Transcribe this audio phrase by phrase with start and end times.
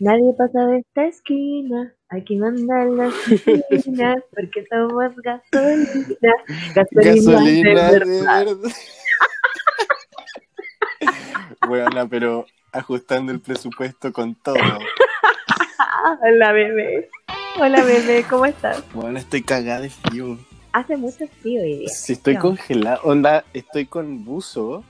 [0.00, 6.32] Nadie pasa de esta esquina, hay que mandar la esquina porque somos gasolina.
[6.74, 8.46] Gasolina, Gasolina de de verdad.
[8.46, 8.70] verdad.
[11.68, 14.58] Bueno, pero ajustando el presupuesto con todo.
[16.22, 17.08] Hola bebé.
[17.58, 18.82] Hola bebé, ¿cómo estás?
[18.92, 20.38] Bueno, estoy cagada de frío.
[20.72, 21.88] Hace mucho frío hoy día.
[21.88, 22.40] Si estoy No.
[22.40, 24.82] congelada, onda, estoy con buzo,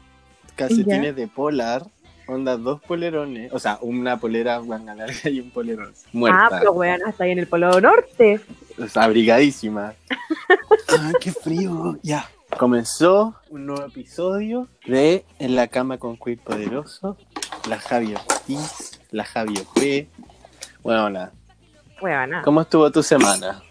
[0.57, 1.83] calcetines de polar,
[2.27, 5.93] onda, dos polerones, o sea, una polera manga larga y un polerón.
[5.95, 8.41] Ah, Muerta, pero weón, hasta ahí en el Polo Norte.
[8.79, 9.95] o sea, abrigadísima.
[10.99, 11.99] ¡Ah, qué frío!
[12.03, 12.29] Ya.
[12.59, 17.17] Comenzó un nuevo episodio de En la cama con Queer Poderoso,
[17.67, 20.09] la Javi Ortiz, la Javi P.
[20.83, 21.31] Bueno.
[22.03, 23.63] Weón, ¿Cómo estuvo tu semana?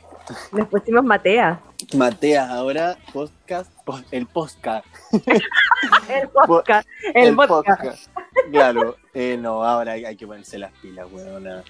[0.52, 1.60] nos pusimos Matea.
[1.96, 4.86] Matea, ahora podcast, po- el podcast.
[6.14, 6.88] El podcast.
[7.14, 8.08] El, podcast.
[8.52, 11.64] Claro, eh, no, ahora hay, hay que ponerse las pilas, weona.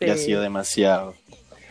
[0.00, 0.24] Ya ha Sí.
[0.26, 1.14] sido demasiado.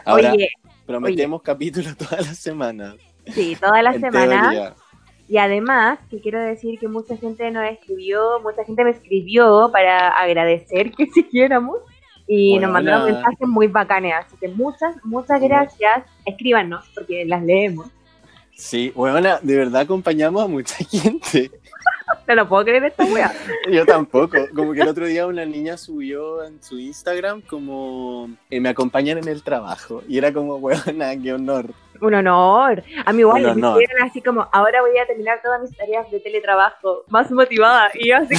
[0.06, 0.50] Ahora Oye,
[0.86, 2.96] prometemos capítulos todas las semanas.
[3.28, 4.42] sí, toda la en semana.
[4.42, 4.74] teoría.
[5.28, 10.10] Y además, que quiero decir que mucha gente nos escribió, mucha gente me escribió para
[10.10, 11.78] agradecer que siguiéramos
[12.28, 14.14] y nos mandaron mensajes muy bacanes.
[14.16, 16.04] Así que muchas, muchas gracias.
[16.26, 17.88] Escríbanos porque las leemos.
[18.56, 21.52] Sí, weona, de verdad acompañamos a mucha gente.
[22.28, 23.34] No lo puedo creer esta wea.
[23.72, 24.38] Yo tampoco.
[24.56, 29.18] Como que el otro día una niña subió en su Instagram como eh, me acompañan
[29.18, 30.04] en el trabajo.
[30.08, 31.74] Y era como, weona, qué honor.
[32.02, 32.84] Un honor.
[33.06, 36.20] A mí igual me hicieron así como, ahora voy a terminar todas mis tareas de
[36.20, 37.90] teletrabajo, más motivada.
[37.94, 38.36] Y yo así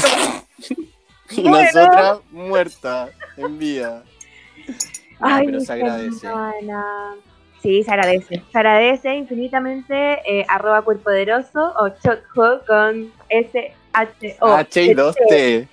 [1.34, 4.02] como, nosotras muertas en vida.
[5.20, 6.18] Ah, ay, pero mi se agradece.
[6.20, 7.16] semana.
[7.62, 8.42] Sí, se agradece.
[8.50, 15.68] Se agradece infinitamente eh, arroba cuerpoderoso o chotjo con S H O H y 2T.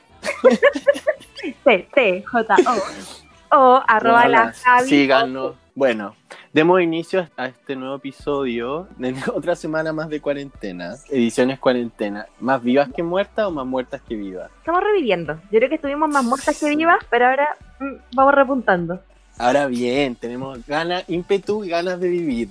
[1.63, 4.89] T T J O o arroba Bueno, la Javi.
[4.89, 5.55] Síganos.
[5.75, 6.15] Bueno,
[6.51, 10.95] demos inicio a este nuevo episodio de otra semana más de cuarentena.
[11.09, 12.25] Ediciones cuarentena.
[12.39, 14.49] ¿Más vivas que muertas o más muertas que vivas?
[14.57, 15.39] Estamos reviviendo.
[15.51, 18.99] Yo creo que estuvimos más muertas que vivas, pero ahora mm, vamos repuntando.
[19.37, 22.49] Ahora bien, tenemos ganas, ímpetu y ganas de vivir.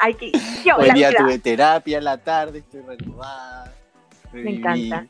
[0.00, 0.32] Hay que.
[0.64, 3.72] Yo, Hoy día tuve terapia en la tarde, estoy renovada.
[4.32, 5.06] Me encanta.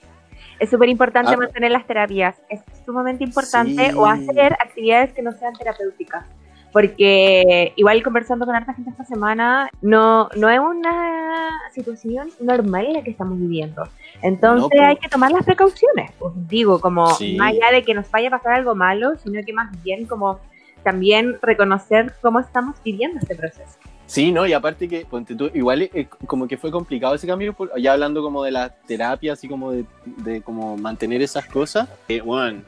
[0.58, 1.36] Es súper importante Ah.
[1.36, 2.36] mantener las terapias.
[2.48, 3.96] Es sumamente importante Sí.
[3.96, 6.24] o hacer actividades que no sean terapéuticas.
[6.72, 13.02] Porque igual conversando con harta gente esta semana, no, no es una situación normal la
[13.02, 13.82] que estamos viviendo.
[14.22, 14.88] Entonces No, po.
[14.88, 16.10] hay que tomar las precauciones.
[16.18, 17.36] Pues digo, como Sí.
[17.36, 20.40] más allá de que nos vaya a pasar algo malo, sino que más bien como
[20.82, 23.78] también reconocer cómo estamos viviendo este proceso.
[24.06, 27.54] Sí, no, y aparte que, ponte tú, igual eh, como que fue complicado ese cambio,
[27.54, 31.88] por- ya hablando como de la terapia, así como de, de como mantener esas cosas.
[32.08, 32.60] Eh, bueno,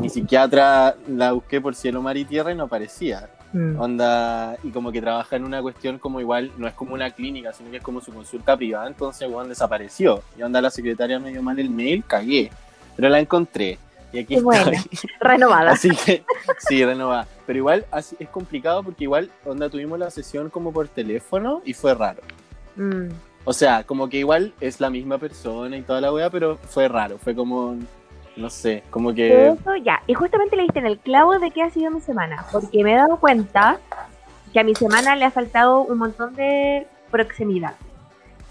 [0.00, 3.28] mi psiquiatra la busqué por cielo, mar y tierra y no aparecía.
[3.52, 3.80] Mm.
[3.80, 7.52] Onda, y como que trabaja en una cuestión como igual, no es como una clínica,
[7.52, 10.22] sino que es como su consulta privada, entonces, bueno, desapareció.
[10.38, 12.50] Y onda, la secretaria me dio mal el mail, cagué.
[12.96, 13.78] Pero la encontré.
[14.12, 14.70] Y aquí buena.
[14.70, 15.10] estoy.
[15.20, 15.72] Renovada.
[15.72, 16.24] Así que,
[16.58, 17.26] sí, renovada.
[17.46, 21.72] Pero igual así, es complicado porque igual, onda, tuvimos la sesión como por teléfono y
[21.72, 22.22] fue raro.
[22.76, 23.08] Mm.
[23.44, 26.88] O sea, como que igual es la misma persona y toda la wea, pero fue
[26.88, 27.18] raro.
[27.18, 27.76] Fue como,
[28.36, 29.48] no sé, como que...
[29.48, 30.02] Eso ya.
[30.06, 32.44] Y justamente le diste en el clavo de qué ha sido mi semana.
[32.52, 33.78] Porque me he dado cuenta
[34.52, 37.74] que a mi semana le ha faltado un montón de proximidad.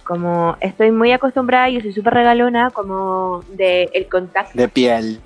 [0.03, 5.21] Como estoy muy acostumbrada, yo soy súper regalona, como de el contacto, De piel.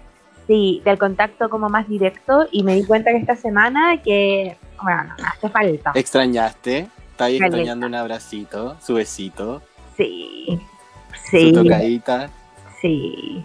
[0.47, 2.47] sí, del contacto como más directo.
[2.51, 5.91] Y me di cuenta que esta semana que, bueno, me hace falta.
[5.95, 6.87] ¿Extrañaste?
[7.11, 9.61] ¿Estás extrañando un abracito, su besito,
[9.95, 10.59] Sí,
[11.31, 12.29] su sí, tocadita?
[12.81, 13.41] sí.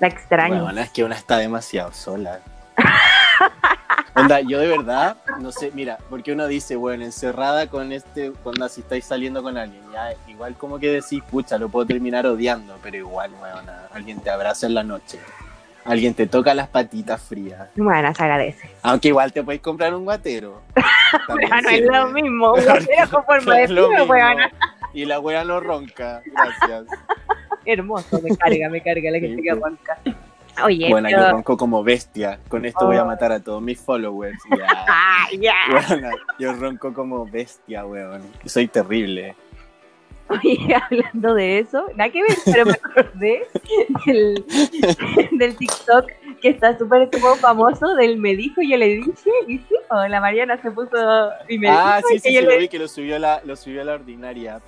[0.00, 0.64] La extraño.
[0.64, 2.40] Bueno, es que una está demasiado sola.
[4.14, 8.68] Onda, yo de verdad, no sé, mira, porque uno dice, bueno, encerrada con este, cuando
[8.68, 12.76] si estáis saliendo con alguien, ya, igual como que decís, pucha, lo puedo terminar odiando,
[12.82, 15.18] pero igual, bueno, alguien te abraza en la noche,
[15.86, 18.70] alguien te toca las patitas frías, Bueno, se agradece.
[18.82, 20.60] aunque igual te puedes comprar un guatero.
[21.26, 22.52] Pero no es lo mismo.
[22.54, 23.88] Un guatero con forma de frío.
[24.94, 26.84] Y la wea no ronca, gracias.
[27.64, 29.60] Hermoso, me carga, me carga la gente Sí, que sí.
[29.60, 29.98] ronca.
[30.64, 33.06] Oye, Bueno, yo ronco como bestia, con esto voy a Oh.
[33.06, 34.38] matar a todos mis followers.
[34.58, 34.66] Ya.
[34.68, 35.54] ¡Ah, ya!
[35.72, 38.22] Weona, yo ronco como bestia, weón.
[38.44, 39.34] Soy terrible.
[40.28, 40.58] Oye,
[40.90, 43.42] hablando de eso, nada que ver, pero me acordé
[44.06, 44.44] del,
[45.32, 46.06] del TikTok
[46.40, 49.12] que está súper como famoso del me dijo, yo le dije,
[49.46, 50.96] y sí, o la Mariana se puso
[51.48, 53.18] y me ah, dijo, sí, y sí, yo sí, le lo vi que lo subió
[53.18, 54.60] la, lo subió a la ordinaria,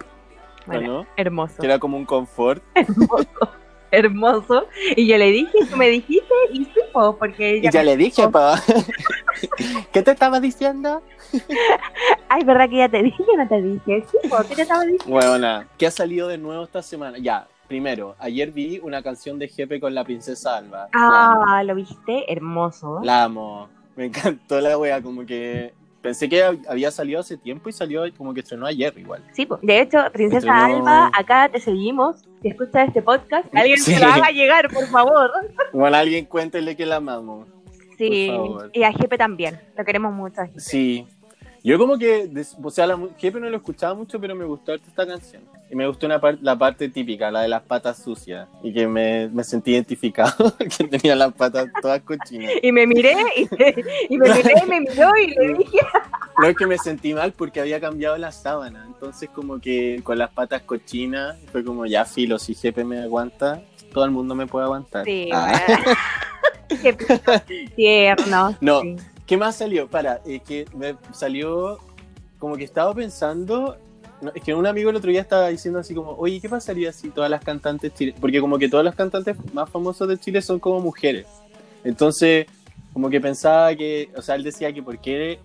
[0.66, 1.06] Bueno, ¿no?
[1.16, 2.62] hermoso, Que era como un confort.
[2.74, 3.50] hermoso,
[3.90, 4.66] hermoso.
[4.96, 8.60] Y yo le dije, tú me dijiste, y supo, porque Y ya le dije, pa.
[9.92, 11.02] ¿Qué te estaba diciendo?
[12.28, 13.22] Ay, ¿verdad que ya te dije?
[13.26, 14.04] Yo no te dije.
[14.10, 15.06] Sí, po, ¿qué te estaba diciendo?
[15.06, 17.18] Bueno, ¿qué ha salido de nuevo esta semana?
[17.18, 20.88] Ya, primero, ayer vi una canción de Jepe con la princesa Alba.
[20.92, 22.32] Ah, ¿lo viste?
[22.32, 23.00] Hermoso.
[23.02, 23.68] La amo.
[23.96, 25.72] Me encantó la wea, como que
[26.04, 29.24] pensé que había salido hace tiempo y salió como que estrenó ayer igual.
[29.32, 29.58] Sí, po.
[29.62, 32.22] de hecho, Princesa Estrenó- Alba, acá te seguimos.
[32.42, 33.94] Si escuchas este podcast, alguien Sí.
[33.94, 35.30] se lo haga llegar, por favor.
[35.72, 37.48] Bueno, alguien cuéntele que la amamos.
[37.96, 38.30] Sí,
[38.72, 39.58] y a Jepe también.
[39.78, 40.40] Lo queremos mucho.
[40.42, 40.60] a Jepe.
[40.60, 41.06] Sí.
[41.66, 42.30] Yo como que,
[42.62, 45.42] o sea, la Jefe no lo escuchaba mucho, pero me gustó esta canción.
[45.70, 48.46] Y me gustó una par- la parte típica, la de las patas sucias.
[48.62, 52.52] Y que me, me sentí identificado, que tenía las patas todas cochinas.
[52.62, 55.78] Y me miré, y, y me miré, y me miró, y le dije,
[56.38, 58.84] No es que me sentí mal porque había cambiado la sábana.
[58.86, 63.62] Entonces como que con las patas cochinas fue como ya filo, si Jefe me aguanta,
[63.94, 65.06] todo el mundo me puede aguantar.
[65.06, 65.58] sí, Ah.
[66.68, 66.92] Qué
[67.76, 68.54] tierno.
[68.60, 68.82] No.
[68.82, 68.96] sí.
[69.26, 69.88] ¿Qué más salió?
[69.88, 71.78] Para, es que me salió
[72.38, 73.78] como que estaba pensando.
[74.20, 76.92] no, es que un amigo el otro día estaba diciendo así como, oye, ¿qué pasaría
[76.92, 80.42] si todas las cantantes chilenas, porque como que todas las cantantes más famosas de Chile
[80.42, 81.26] son como mujeres.
[81.84, 82.46] Entonces,
[82.92, 85.38] como que pensaba que, o sea, él decía que por qué,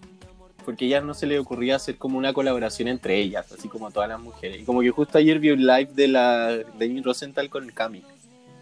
[0.65, 3.91] porque a ellas no se le ocurría hacer como una colaboración entre ellas, así como
[3.91, 4.61] todas las mujeres.
[4.61, 8.03] Y como que justo ayer vi un live de la de Rosenthal con Cami.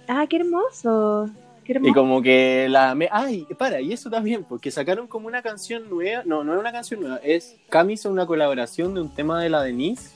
[0.08, 1.30] Ah, qué hermoso.
[1.68, 5.90] Y como que la me ay, para, y eso también, porque sacaron como una canción
[5.90, 9.42] nueva, no, no es una canción nueva, es Cami hizo una colaboración de un tema
[9.42, 10.12] de la Denise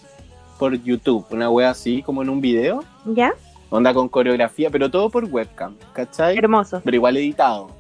[0.58, 3.34] por YouTube, una wea así, como en un video, ¿Ya?
[3.70, 6.38] onda con coreografía, pero todo por webcam, ¿cachai?
[6.38, 6.82] Hermoso.
[6.84, 7.72] Pero igual editado.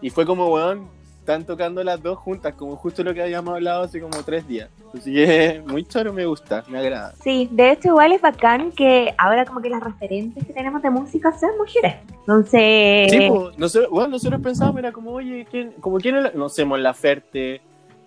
[0.00, 0.88] Y fue como, weón,
[1.26, 4.70] están tocando las dos juntas, como justo lo que habíamos hablado hace como tres días.
[4.96, 7.14] Así que muy choro, me gusta, me agrada.
[7.20, 10.90] Sí, de hecho igual es bacán que ahora como que las referentes que tenemos de
[10.90, 11.96] música sean mujeres.
[12.20, 16.48] Entonces, Sí, pues, nosotros, bueno, nosotros pensábamos, era como, oye, ¿quién, como quién la- no
[16.48, 17.60] sé, Mon Laferte,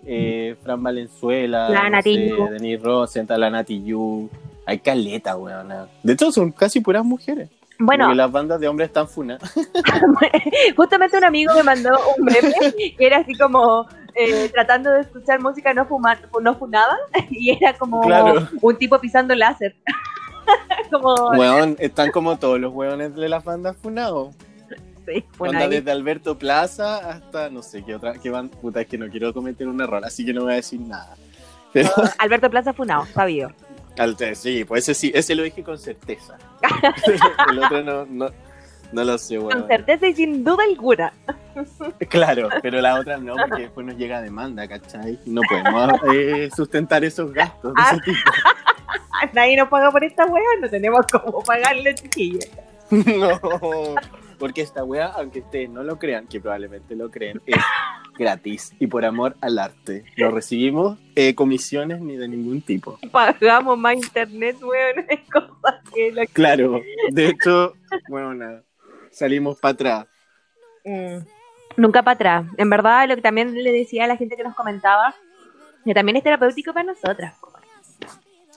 [0.06, 2.32] eh, Fran Valenzuela, La no sé.
[2.52, 4.30] Denis Rosenthal, la Nati Yu.
[4.64, 5.68] Hay caleta, weón.
[6.02, 7.50] De hecho, son casi puras mujeres.
[7.80, 9.40] Bueno, Porque las bandas de hombres están funas.
[10.76, 15.40] justamente un amigo me mandó un meme que era así como eh, tratando de escuchar
[15.40, 16.96] música no, fuma, no funada
[17.30, 18.48] y era como Claro.
[18.60, 19.74] un tipo pisando láser.
[20.90, 24.34] como Weón, están como todos los weones de las bandas funados.
[25.06, 28.56] sí, Onda desde Alberto Plaza hasta no sé qué otra, qué banda.
[28.60, 31.16] Puta, es que no quiero cometer un error, así que no voy a decir nada.
[31.72, 31.88] Pero,
[32.18, 33.52] Alberto Plaza Funado, sabido.
[34.34, 36.36] sí, pues ese sí, ese lo dije con certeza.
[37.50, 38.30] El otro no, no,
[38.92, 39.60] no lo sé, weón.
[39.60, 41.12] Con certeza y sin duda alguna.
[42.08, 45.18] Claro, pero la otra no, porque después nos llega demanda, ¿cachai?
[45.26, 47.90] No podemos eh, sustentar esos gastos de Ah.
[47.92, 48.30] ese tipo.
[49.34, 52.46] Nadie nos paga por esta wea, no tenemos cómo pagarle, chiquillos.
[52.90, 53.38] No,
[54.40, 57.56] porque esta wea, aunque ustedes no lo crean, que probablemente lo creen, es
[58.18, 60.04] gratis y por amor al arte.
[60.16, 62.98] No recibimos eh, comisiones ni de ningún tipo.
[63.12, 67.74] Pagamos más internet, weón, es cosas que lo Claro, de hecho,
[68.08, 68.64] bueno, nada,
[69.12, 70.06] salimos para atrás.
[70.84, 71.18] Mm.
[71.76, 72.46] Nunca para atrás.
[72.56, 75.14] En verdad, lo que también le decía a la gente que nos comentaba,
[75.84, 77.34] que también es terapéutico para nosotras.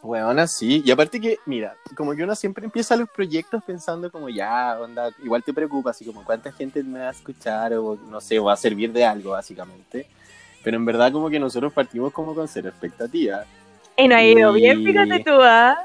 [0.03, 4.27] Bueno, sí, y aparte que, mira, como que uno siempre empieza los proyectos pensando como
[4.27, 8.19] ya, onda, igual te preocupa, así como cuánta gente me va a escuchar o no
[8.19, 10.05] sé, o va a servir de algo, básicamente.
[10.61, 13.47] Pero en verdad como que nosotros partimos como con cero expectativas.
[13.95, 15.77] Y no ha ido Y- bien, fíjate tú, ¿ah?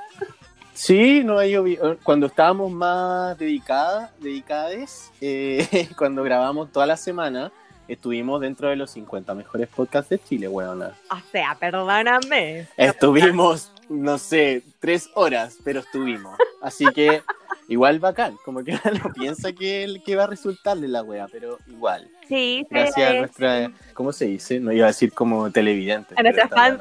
[0.74, 7.52] Sí, no hay obvi- cuando estábamos más dedicadas, dedicades, eh, cuando grabamos toda la semana,
[7.86, 10.92] estuvimos dentro de los 50 mejores podcasts de Chile, weona.
[11.10, 12.68] O sea, perdóname.
[12.76, 16.36] Estuvimos, no sé, tres horas, pero estuvimos.
[16.62, 17.22] Así que
[17.68, 21.58] igual bacán, como que uno no piensa que, que va a resultarle la wea, pero
[21.68, 22.08] igual.
[22.28, 24.60] Sí, Gracias a nuestra, ¿cómo se dice?
[24.60, 26.14] No iba a decir como televidente.
[26.18, 26.80] A nuestras fans.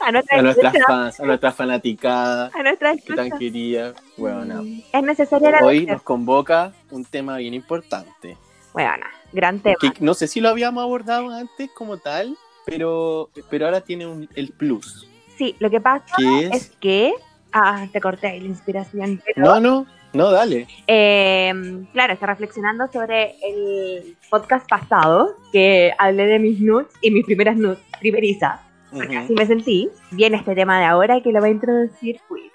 [0.00, 3.94] a nuestra A nuestras fans, a nuestras fanaticadas, a nuestra que tan querida.
[4.18, 4.62] Bueno,
[4.92, 8.36] Es necesaria la Hoy nos convoca un tema bien importante.
[8.74, 9.76] Bueno, gran tema.
[9.80, 14.28] Que no sé si lo habíamos abordado antes como tal, pero, pero ahora tiene un-
[14.34, 16.04] el plus, Sí, lo que pasa
[16.42, 16.70] es es...
[16.80, 17.12] que.
[17.52, 19.22] Ah, te corté ahí la inspiración.
[19.24, 20.66] pero- No, no, no, dale.
[20.86, 21.52] Eh,
[21.92, 27.56] claro, está reflexionando sobre el podcast pasado, que hablé de mis nudes y mis primeras
[27.56, 29.24] nudes primerizas, porque Ujú.
[29.24, 29.88] así me sentí.
[30.10, 32.50] Viene este tema de ahora que lo va a introducir Queen.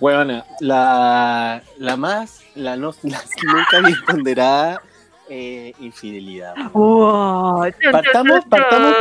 [0.00, 4.80] Bueno, la, la más, la, no, la nunca bien ponderada
[5.28, 6.54] eh, infidelidad.
[6.72, 7.64] Wow.
[7.92, 8.94] Partamos- partamos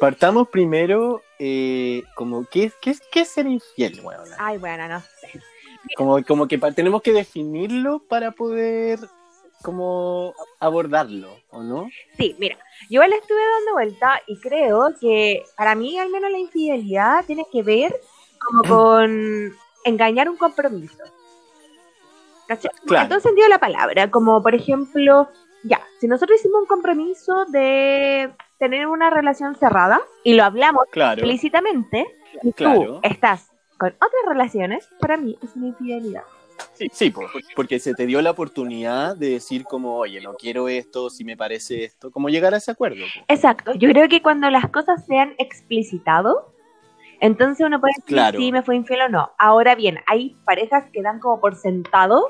[0.00, 4.02] Partamos primero, eh, como, ¿qué, qué, es- qué es ser infiel?
[4.38, 5.40] Ay, bueno, no sé.
[5.96, 8.98] Como, como que tenemos que definirlo para poder
[9.62, 11.88] como abordarlo, ¿o no?
[12.18, 12.56] Sí, mira,
[12.90, 17.46] yo igual estuve dando vuelta y creo que para mí al menos la infidelidad tiene
[17.50, 17.94] que ver
[18.44, 21.02] como con engañar un compromiso.
[22.46, 22.70] ¿Cachai?
[22.86, 23.04] Claro.
[23.04, 25.30] En todo sentido de la palabra, como por ejemplo,
[25.62, 31.20] ya, si nosotros hicimos un compromiso de tener una relación cerrada y lo hablamos Claro.
[31.22, 32.06] explícitamente
[32.42, 32.80] y Claro.
[32.84, 36.22] tú estás con otras relaciones, para mí es una infidelidad.
[36.74, 37.22] Sí, sí, po,
[37.56, 41.36] porque se te dio la oportunidad de decir como, oye, no quiero esto, si me
[41.36, 43.04] parece esto, como llegar a ese acuerdo.
[43.26, 46.52] Exacto, yo creo que cuando las cosas se han explicitado,
[47.20, 48.38] entonces uno puede decir Claro.
[48.38, 49.32] si me fue infiel o no.
[49.38, 52.24] Ahora bien, hay parejas que dan como por sentado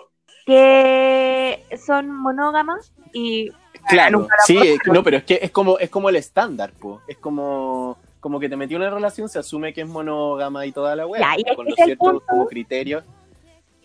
[0.46, 3.50] que son monógamas y
[3.88, 7.02] Claro, sí, puedo eh, no, pero es que es como, es como el estándar, po.
[7.06, 10.72] es como, como que te metió en una relación, se asume que es monógama y
[10.72, 13.04] toda la weá, Ya, y es con los es ciertos como criterios.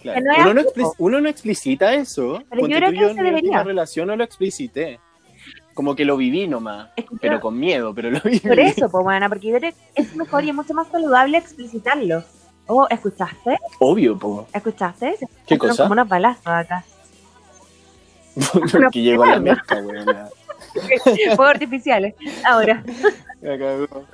[0.02, 0.22] Claro.
[0.22, 2.42] No es uno, no uno no explicita eso.
[2.50, 3.50] Pero yo creo que yo se debería.
[3.50, 5.00] última relación no lo explicité.
[5.74, 8.40] Como que lo viví nomás, es pero con miedo, pero lo viví.
[8.40, 11.38] por eso, pues bueno, porque yo creo que es mejor y es mucho más saludable
[11.38, 12.24] explicitarlo.
[12.68, 13.58] Oh, ¿escuchaste?
[13.80, 14.48] Obvio, po.
[14.54, 15.18] ¿Escuchaste?
[15.18, 15.84] Se ¿Qué cosa?
[15.84, 16.86] Como unos balazos acá.
[18.92, 20.06] Que llegó la mezcla, weón.
[21.36, 22.16] Fuegos artificiales.
[22.46, 22.84] Ahora.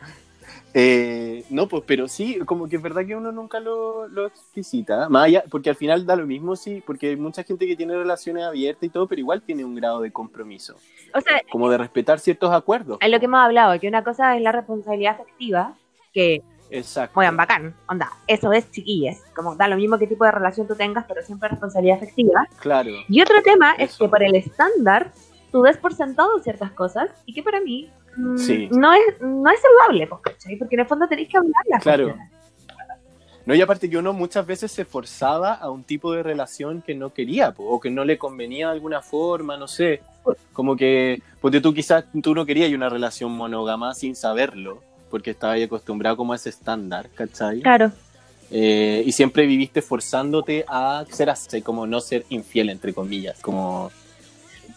[0.78, 5.08] Eh, no, pues, pero sí, como que es verdad que uno nunca lo, lo explicita.
[5.08, 7.96] Más allá, porque al final da lo mismo, sí, porque hay mucha gente que tiene
[7.96, 10.76] relaciones abiertas y todo, pero igual tiene un grado de compromiso.
[11.14, 12.98] O sea, Como de respetar ciertos acuerdos.
[13.00, 15.78] es lo que hemos hablado, que una cosa es la responsabilidad afectiva,
[16.12, 17.20] que Exacto.
[17.20, 20.76] Muy bacán, onda, eso es chiquillas, como da lo mismo qué tipo de relación tú
[20.76, 22.48] tengas, pero siempre responsabilidad afectiva.
[22.60, 22.92] Claro.
[23.08, 25.12] Y otro tema es que por el estándar
[25.52, 28.68] tú des por sentado ciertas cosas y que para mí mm, Sí.
[28.72, 30.56] no, es, no es saludable, pues, ¿cachai?
[30.58, 32.12] Porque en el fondo tenéis que hablar las Claro.
[32.12, 32.30] cosas.
[33.46, 36.96] No, y aparte que uno muchas veces se forzaba a un tipo de relación que
[36.96, 40.02] no quería, po, o que no le convenía de alguna forma, no sé.
[40.52, 44.82] Como que, porque tú quizás tú no querías una relación monógama sin saberlo,
[45.16, 47.62] porque estabas acostumbrado como a ese estándar, ¿cachai?
[47.62, 47.90] Claro,
[48.52, 53.92] Eh, y siempre viviste forzándote a ser así, como no ser infiel, entre comillas, como,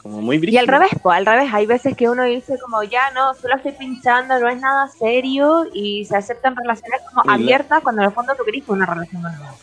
[0.00, 0.60] como muy y brígido.
[0.60, 3.72] al revés, pues al revés, hay veces que uno dice como ya no, solo estoy
[3.72, 8.14] pinchando, no es nada serio y se aceptan relaciones como Y abiertas cuando en el
[8.14, 9.54] fondo tú querís una relación monógama.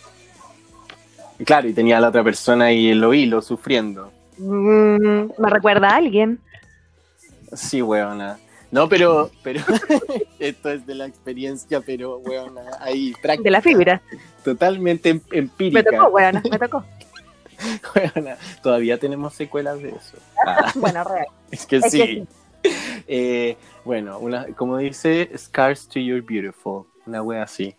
[1.45, 4.11] Claro, y tenía a la otra persona en lo hilo, sufriendo.
[4.39, 6.41] Mm, me recuerda a alguien.
[7.53, 8.39] Sí, weona.
[8.75, 9.61] No, pero, pero
[10.39, 14.01] esto es de la experiencia, pero weona, ahí práctica, De la fibra.
[14.43, 15.83] totalmente em- Me empírica.
[15.91, 16.83] tocó, weona, me tocó.
[17.95, 20.17] Weona, Todavía tenemos secuelas de eso.
[20.45, 21.25] Ah, Bueno, real.
[21.51, 22.27] es que Es que sí.
[23.07, 23.55] Eh,
[23.85, 27.73] bueno, una, como dice, Scars to Your Beautiful, una wea así.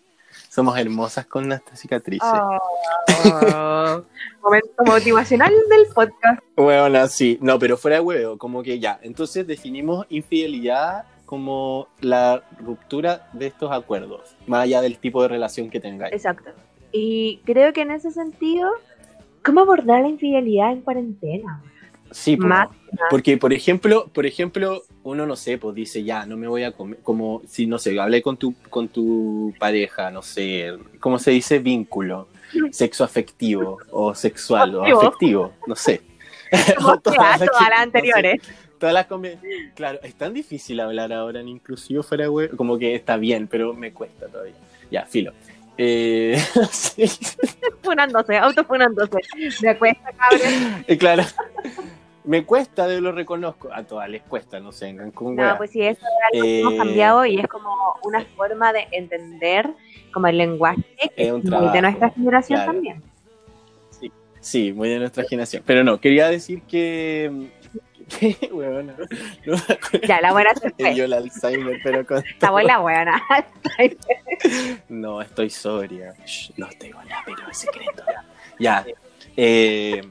[0.57, 2.27] Somos hermosas con nuestras cicatrices.
[2.27, 4.01] Oh.
[4.41, 6.41] Momento motivacional del podcast.
[6.55, 8.99] Bueno, sí, no, pero fuera de huevo, como que ya.
[9.03, 15.69] Entonces definimos infidelidad como la ruptura de estos acuerdos, más allá del tipo de relación
[15.69, 16.11] que tengáis.
[16.11, 16.49] Exacto.
[16.91, 18.71] Y creo que en ese sentido,
[19.45, 21.61] ¿cómo abordar la infidelidad en cuarentena?
[22.11, 22.47] Sí, po.
[22.47, 22.69] Más-
[23.09, 26.71] porque por ejemplo, por ejemplo, uno no sé, pues dice ya, no me voy a
[26.71, 31.31] comer, como si no sé, hablé con tu con tu pareja, no sé, ¿cómo se
[31.31, 31.59] dice?
[31.59, 32.29] Vínculo,
[32.71, 35.53] sexo afectivo o sexual o Afectivo.
[35.67, 36.01] no sé.
[36.85, 37.83] O todas las que- todas las no sé.
[37.83, 38.41] anteriores.
[38.79, 39.07] Todas las
[39.75, 42.55] Claro, es tan difícil hablar ahora en inclusivo fuera huevo.
[42.55, 44.53] Como que está bien, pero me cuesta todavía.
[44.91, 45.33] Ya, filo.
[45.79, 46.39] Eh,
[46.71, 47.05] sí,
[47.81, 49.17] Funándose, autofunándose.
[49.63, 50.83] Me cuesta, cabrón.
[50.87, 51.23] eh, claro.
[52.27, 53.69] Me cuesta, de lo reconozco.
[53.73, 55.57] A todas les cuesta, no sé, en Cancún, No, wea.
[55.57, 57.69] pues sí, eso es algo que hemos Eh, cambiado y es como
[58.03, 59.69] una forma de entender
[60.13, 62.71] como el lenguaje que Es un muy trabajo, de nuestra generación claro.
[62.73, 63.03] también.
[64.41, 65.63] Sí, muy de nuestra generación.
[65.65, 67.49] Pero no, quería decir que.
[68.51, 69.55] no.
[70.07, 70.91] Ya, la buena se fue.
[70.91, 72.23] el Alzheimer, pero con.
[72.41, 73.21] La buena buena.
[74.89, 76.13] No, estoy sobria.
[76.25, 78.03] Shh, no tengo nada, pero es secreto.
[78.59, 78.85] Ya.
[79.35, 80.01] Eh,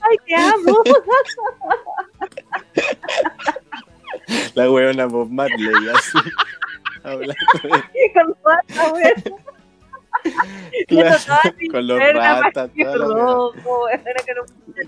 [0.00, 0.82] Ay, te amo.
[4.54, 6.18] la huevona Bob Marley, así.
[7.02, 7.70] Hablando de.
[8.14, 8.60] Con toda
[10.88, 11.38] Claro, esa
[11.70, 13.60] con los ratas, la weona,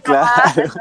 [0.03, 0.73] Claro.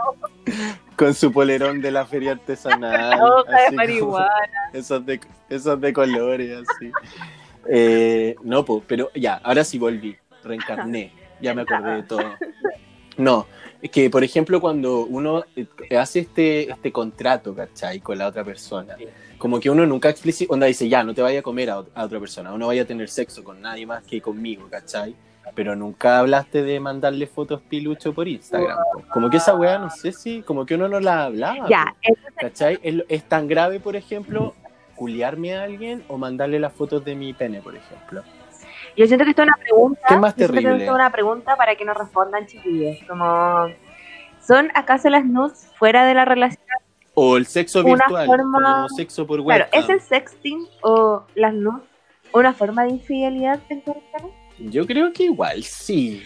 [0.96, 3.20] Con su polerón de la feria artesanal.
[3.48, 4.30] La de marihuana.
[4.72, 5.20] Esos de,
[5.50, 6.90] esos de colores, así.
[7.68, 10.16] Eh, no, po, pero ya, ahora sí volví.
[10.44, 11.12] Reencarné.
[11.42, 12.24] Ya me acordé de todo.
[13.18, 13.48] No,
[13.92, 18.00] que, por ejemplo, cuando uno eh, hace este, este contrato, ¿cachai?
[18.00, 18.96] Con la otra persona,
[19.38, 22.04] como que uno nunca explícita, onda dice, ya, no te vaya a comer a, a
[22.04, 25.16] otra persona, o no vaya a tener sexo con nadie más que conmigo, ¿cachai?
[25.54, 28.78] Pero nunca hablaste de mandarle fotos pilucho por Instagram.
[29.14, 31.70] Como que esa weá, no sé si, como que uno no la hablaba.
[31.70, 31.96] Ya,
[32.36, 32.80] ¿Cachai?
[32.82, 34.56] Es, es tan grave, por ejemplo,
[34.96, 38.24] culiarme a alguien o mandarle las fotos de mi pene, por ejemplo.
[38.96, 40.02] Yo siento que esto es una pregunta.
[40.08, 40.84] ¿Qué más yo siento que terrible?
[40.84, 42.98] esto es una pregunta para que nos respondan, chiquillos.
[43.08, 43.68] Como,
[44.46, 46.62] ¿son acaso las nudes fuera de la relación?
[47.14, 49.84] O el sexo Una virtual, forma- como sexo por Claro, webcam.
[49.84, 51.84] ¿es el sexting o las nudes
[52.34, 53.82] una forma de infidelidad en?
[54.60, 56.24] Yo creo que igual sí.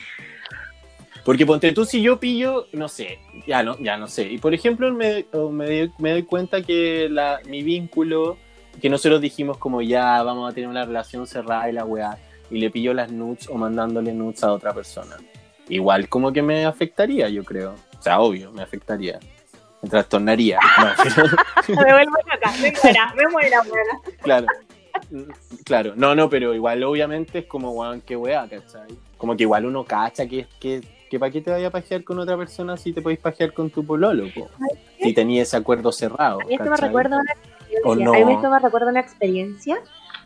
[1.26, 4.24] Porque ponte tú, si yo pillo, no sé, ya no, ya no sé.
[4.32, 8.38] Y por ejemplo, me, o me, doy- me doy cuenta que la, mi vínculo,
[8.82, 12.18] que nosotros dijimos como ya vamos a tener una relación cerrada y la weá,
[12.50, 15.18] y le pillo las nudes o mandándole nudes a otra persona.
[15.68, 17.76] Igual como que me afectaría, yo creo.
[17.98, 19.20] O sea, obvio, me afectaría.
[19.82, 20.60] Me trastornaría.
[21.68, 24.18] Me vuelvo loca, me muera, me muera, muera.
[24.22, 24.48] claro.
[25.64, 28.98] Claro, no, no, pero igual obviamente es como, weón, qué weá, ¿cachai?
[29.18, 32.20] Como que igual uno cacha que, que, que para qué te vaya a pajear con
[32.20, 34.50] otra persona si te podéis pajear con tu pololo, po.
[35.02, 36.42] Si tenía ese acuerdo cerrado.
[36.42, 37.82] A mí esto me recuerda una experiencia.
[37.86, 38.14] ¿O no?
[38.14, 39.82] A mí esto me recuerda una experiencia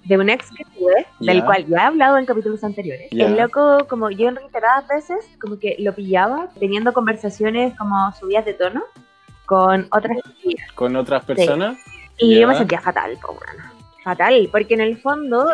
[0.06, 1.46] de un ex que tuve, del Ya.
[1.46, 3.10] cual ya he hablado en capítulos anteriores.
[3.12, 3.26] Ya.
[3.28, 8.46] El loco, como yo en reiteradas veces, como que lo pillaba teniendo conversaciones como subidas
[8.46, 8.84] de tono
[9.46, 10.18] con otras.
[10.76, 11.78] ¿Con otras personas?
[12.18, 12.42] Y Ya.
[12.42, 13.64] yo me sentía fatal, po, bueno.
[14.04, 15.48] Fatal, porque en el fondo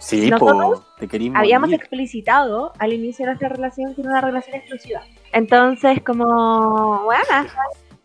[0.00, 1.06] Sí, Nosotros po.
[1.08, 1.74] Te habíamos morir.
[1.80, 5.00] explicitado al inicio de nuestra relación que era una relación exclusiva.
[5.32, 7.24] Entonces, como, bueno,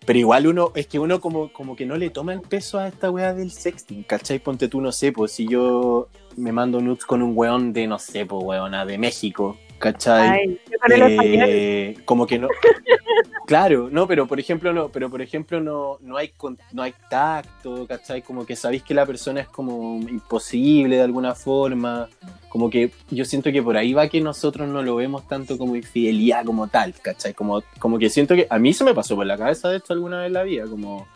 [0.06, 2.88] Pero igual uno, es que uno como, como que no le toma el peso a
[2.88, 4.40] esta weá del sexting, ¿cachai?
[4.40, 8.00] Ponte tú, no sé, pues si yo me mando nudes con un weón de, no
[8.00, 10.30] sé, pues weona, de México, ¿cachai?
[10.30, 10.60] ay.
[10.90, 12.48] Eh, como que no
[13.48, 16.32] claro no pero por ejemplo no pero por ejemplo no no hay
[16.72, 18.22] no hay tacto ¿cachai?
[18.22, 22.08] como que sabéis que la persona es como imposible de alguna forma
[22.48, 25.76] como que yo siento que por ahí va que nosotros no lo vemos tanto como
[25.76, 27.34] infidelidad como tal ¿cachai?
[27.34, 29.92] como como que siento que a mí se me pasó por la cabeza de esto
[29.92, 31.08] alguna vez en la vida como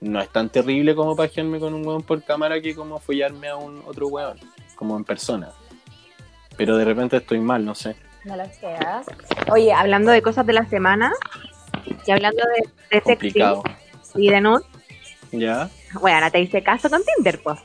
[0.00, 3.56] no es tan terrible como pajearme con un weón por cámara que como follarme a
[3.56, 4.38] un otro weón
[4.74, 5.50] como en persona
[6.56, 7.94] pero de repente estoy mal no sé
[8.26, 9.06] No lo seas.
[9.52, 11.12] Oye, hablando de cosas de la semana
[12.06, 13.62] y hablando de, de complicado
[14.16, 14.64] y de nude,
[15.32, 17.60] ya bueno, te hice caso con Tinder, pues.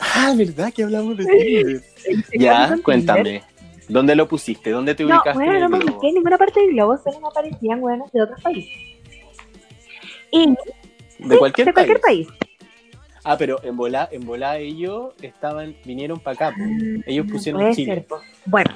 [0.00, 1.82] Ah, ¿verdad que hablamos de Tinder?
[2.38, 3.42] ya, cuéntame.
[3.88, 4.70] ¿Dónde lo pusiste?
[4.70, 5.34] ¿Dónde te No, ubicaste?
[5.34, 8.22] bueno, en no me ubiqué en ninguna parte del globo, solo me aparecían buenas de
[8.22, 8.72] otros países.
[10.32, 10.54] Y
[11.18, 12.26] De cualquier, de cualquier país.
[13.22, 16.64] Ah, pero en volá, en volá ellos estaban, vinieron para acá, po.
[17.06, 17.94] Ellos pusieron Puede Chile.
[17.94, 18.06] ser.
[18.46, 18.70] Bueno,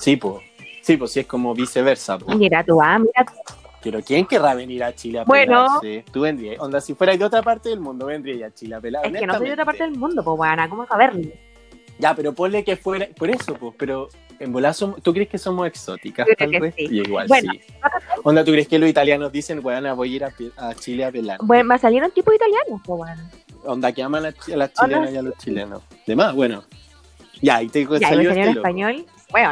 [0.00, 0.42] Sí, pues.
[0.82, 2.34] Sí, pues sí es como viceversa, po.
[2.34, 3.54] mira tú, ah, mira tú.
[3.82, 5.66] Pero ¿quién querrá venir a Chile a Bueno.
[5.80, 6.04] pelarse?
[6.12, 6.58] Tú vendrías.
[6.60, 9.06] Onda, si fueras de otra parte del mundo, vendrías a Chile a pelar.
[9.06, 11.30] Es que no soy de otra parte del mundo, pues, bueno, ¿cómo saberlo?
[11.98, 13.06] Ya, pero ponle que fuera.
[13.16, 13.74] Por eso, pues.
[13.78, 14.08] Pero
[14.38, 15.02] en somos.
[15.02, 16.74] ¿Tú crees que somos exóticas, Yo creo tal que vez?
[16.76, 16.88] sí.
[16.90, 17.60] Y igual, Bueno, sí.
[18.22, 21.38] Onda, ¿tú crees que los italianos dicen, weón, voy a ir a, Chile a pelar?
[21.42, 23.22] Bueno, me salieron tipos italianos, pues, bueno.
[23.64, 25.82] Onda que aman a, las chilenas y a los chilenos.
[26.06, 26.64] De más, bueno.
[27.42, 28.58] Ya, y te Ya, y me salió salió en este loco.
[28.68, 29.06] español.
[29.30, 29.50] Bueno,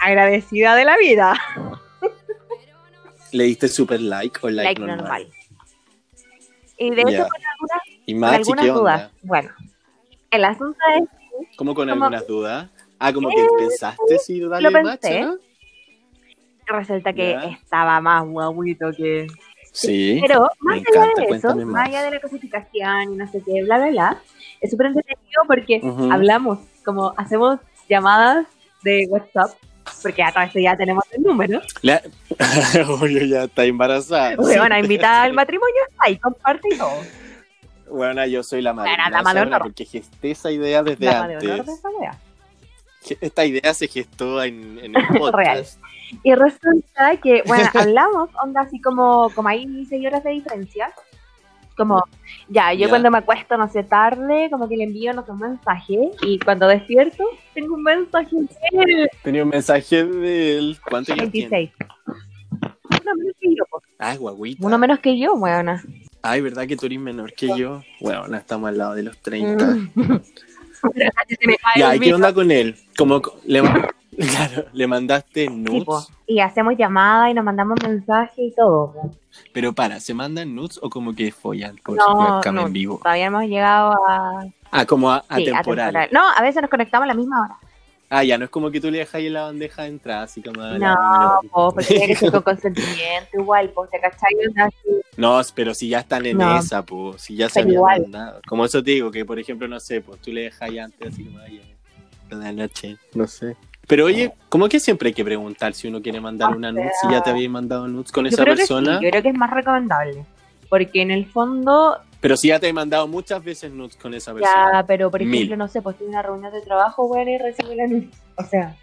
[0.00, 1.34] agradecida de la vida.
[3.32, 4.98] Le diste super like o like, Like normal.
[4.98, 5.26] normal.
[6.78, 9.10] Y de eso con algunas, Y con más, algunas ¿qué dudas.
[9.22, 9.50] Bueno,
[10.30, 11.08] el asunto es
[11.56, 12.68] ¿Cómo con Como- algunas dudas?
[12.98, 14.78] Ah, como que pensaste si darle lo
[16.76, 19.26] resulta que estaba más guaguito que...
[19.72, 20.18] Sí.
[20.20, 21.88] Pero más me allá encanta, de eso, más más.
[21.88, 24.22] allá de la cosificación y no sé qué, bla, bla, bla,
[24.60, 27.58] es súper entretenido porque hablamos, como hacemos
[27.88, 28.46] llamadas
[28.82, 29.50] de WhatsApp,
[30.02, 31.60] porque a todo esto ya tenemos el número.
[31.82, 32.02] La...
[33.28, 34.36] Ya está embarazada.
[34.36, 37.02] Bueno, invitada al matrimonio está ahí, comparte y todo.
[37.90, 38.92] Bueno, yo soy la madre.
[39.22, 39.62] Bueno, honor.
[39.62, 41.66] Porque gesté esa idea desde de antes.
[41.66, 42.18] de esa wea.
[43.20, 45.34] Esta idea se gestó en, en el podcast.
[45.34, 45.66] Real.
[46.22, 50.92] Y resulta que, bueno, hablamos, onda así como, como hay seis horas de diferencia.
[51.76, 52.04] Como,
[52.48, 52.88] ya, yo Ya.
[52.88, 56.10] cuando me acuesto, no sé, tarde, como que le envío, no sé, un mensaje.
[56.22, 59.08] Y cuando despierto, tengo un mensaje de él.
[59.22, 60.78] Tenía un mensaje del.
[60.88, 61.48] ¿Cuánto ya tiene?
[61.48, 61.70] 26.
[63.02, 63.82] Uno menos que yo, po.
[63.98, 64.66] Ah, guaguita.
[64.66, 65.82] Uno menos que yo, weona.
[66.22, 67.82] Ay, ¿verdad que tú eres menor que yo?
[68.00, 69.64] No estamos al lado de los 30.
[69.94, 70.20] Mm.
[71.76, 72.74] Ya, el ¿y qué onda con él?
[72.96, 73.62] Como le,
[74.18, 76.06] claro, le mandaste Sí, nudes, po.
[76.26, 78.92] Y hacemos llamada y nos mandamos mensajes y todo.
[78.92, 79.14] po.
[79.52, 82.98] pero para, ¿se mandan nudes o como que follan por No, en vivo?
[83.02, 85.96] todavía hemos llegado a, Ah, como a, sí, atemporal.
[85.96, 86.08] atemporal.
[86.12, 87.56] No, a veces nos conectamos a la misma hora.
[88.12, 90.22] Ah, ya, no es como que tú le dejas ahí en la bandeja de entrada,
[90.22, 90.60] así como...
[90.60, 91.38] a la No, mina.
[91.52, 94.32] po, porque tiene que ser con consentimiento igual, pues, ¿te cachai?
[95.16, 96.56] No, pero si ya están en No.
[96.58, 98.02] esa, pues, si ya se Pero habían igual.
[98.02, 98.40] mandado.
[98.48, 101.12] Como eso te digo, que por ejemplo, no sé, pues tú le dejas ahí antes,
[101.12, 101.62] así como, ay,
[102.30, 103.56] la noche, no sé.
[103.90, 106.80] Pero oye, ¿cómo que siempre hay que preguntar si uno quiere mandar O una sea,
[106.82, 108.98] nude si ya te habías mandado nudes con esa creo que persona?
[109.00, 110.24] sí, yo creo que es más recomendable.
[110.68, 114.32] Porque en el fondo, Pero si ya te he mandado muchas veces nudes con esa
[114.32, 114.70] persona.
[114.74, 115.34] ya, pero por Mil.
[115.34, 118.04] ejemplo, no sé, pues en una reunión de trabajo, bueno, y recibo la luz.
[118.36, 118.76] O sea,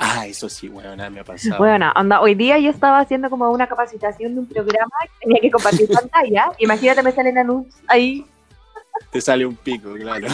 [0.00, 1.58] Ah, eso sí, bueno, nada me ha pasado.
[1.58, 5.40] bueno, onda, hoy día yo estaba haciendo como una capacitación de un programa que tenía
[5.40, 6.52] que compartir pantalla.
[6.58, 8.24] Imagínate, me salen anuncios ahí.
[9.10, 10.28] Te sale un pico, claro.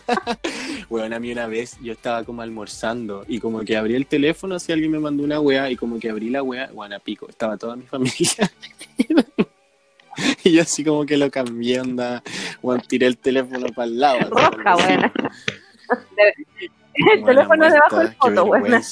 [0.90, 4.58] bueno, a mí una vez yo estaba como almorzando y como que abrí el teléfono
[4.58, 7.26] si alguien me mandó una wea y como que abrí la wea, bueno, a pico,
[7.28, 8.50] estaba toda mi familia.
[10.44, 12.22] y yo así como que lo cambié, onda,
[12.60, 14.18] bueno, tiré el teléfono para el lado.
[14.18, 14.82] así, Roja, así.
[14.84, 15.12] buena.
[16.94, 18.82] El teléfono muerta, debajo del foto, buena.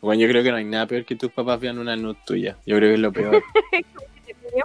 [0.00, 2.56] Bueno, yo creo que no hay nada peor que tus papás vean una nude tuya.
[2.66, 3.42] Yo creo que es lo peor.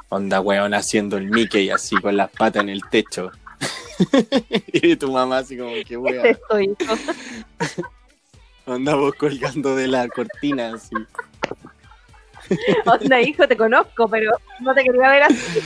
[0.10, 3.32] Onda, weón, haciendo el Mickey así con las patas en el techo.
[4.74, 6.26] y tu mamá así como que weón.
[6.26, 6.76] Estoy.
[8.66, 10.96] Onda vos colgando de la cortina así.
[12.86, 15.62] Onda, hijo, te conozco, pero no te quería ver así.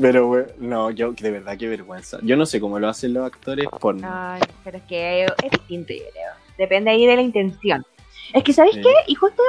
[0.00, 2.18] Pero weón, no, yo de verdad qué vergüenza.
[2.22, 4.08] Yo no sé cómo lo hacen los actores porno.
[4.10, 6.32] Ay, pero es que es distinto, yo creo.
[6.58, 7.84] Depende ahí de la intención.
[8.32, 8.82] Es que, ¿sabes Sí.
[8.82, 8.92] qué?
[9.06, 9.42] Y justo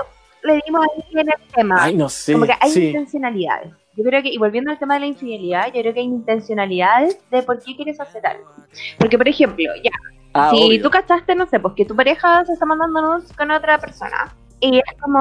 [0.44, 1.78] le dimos ahí en el tema.
[1.84, 2.34] Ay, no sé.
[2.34, 2.88] como que hay sí.
[2.88, 3.74] intencionalidades.
[3.98, 7.20] Yo creo que, y volviendo al tema de la infidelidad, yo creo que hay intencionalidades
[7.32, 8.54] de por qué quieres hacer algo.
[9.00, 9.92] Porque, por ejemplo, ya,
[10.34, 10.84] Ah, si obvio.
[10.84, 14.32] tú cachaste, no sé, pues que tu pareja se está mandando con otra persona.
[14.60, 15.20] Y es como,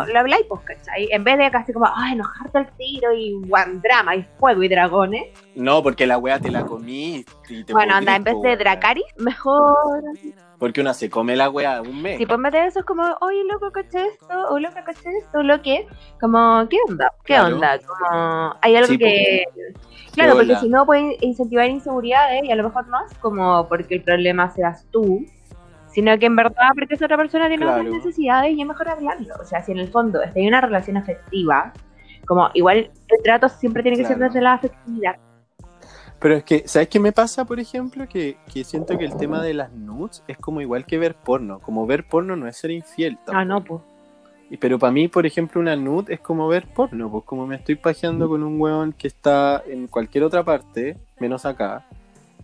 [0.00, 0.12] Ujú.
[0.12, 1.08] lo habláis, pues, ¿cachai?
[1.12, 4.68] En vez de casi como, ay, enojarte al tiro y one drama y fuego y
[4.68, 5.26] dragones.
[5.54, 8.56] No, porque la wea te la comí y te bueno, anda, en vez de.
[8.56, 10.02] Dracaris, mejor
[10.58, 12.16] Porque una se come la wea un mes.
[12.18, 15.60] Si pues meter eso es como, oye, loco, caché esto, o loco, caché esto, lo
[15.60, 15.86] que,
[16.20, 17.12] como, ¿qué onda?
[17.24, 17.54] ¿Qué Claro.
[17.56, 17.78] onda?
[17.78, 19.44] Como, hay algo Sí, que...
[20.14, 23.68] Claro, Qué porque si no puede incentivar inseguridades y a lo mejor no es como
[23.68, 25.26] porque el problema seas tú,
[25.88, 27.80] sino que en verdad porque esa otra persona tiene Claro.
[27.82, 29.34] otras necesidades y es mejor hablarlo.
[29.38, 31.74] O sea, si en el fondo en una relación afectiva,
[32.26, 34.30] como igual el trato siempre tiene que ser Claro.
[34.32, 35.16] desde la afectividad.
[36.18, 38.08] Pero es que, ¿sabes qué me pasa, por ejemplo?
[38.08, 41.60] Que, que siento que el tema de las nudes es como igual que ver porno.
[41.60, 43.18] Como ver porno no es ser infiel.
[43.26, 43.82] Ah, no, pues.
[44.50, 47.10] Y- Pero para mí, por ejemplo, una nude es como ver porno.
[47.10, 51.44] Pues como me estoy pajeando con un weón que está en cualquier otra parte, menos
[51.44, 51.84] acá.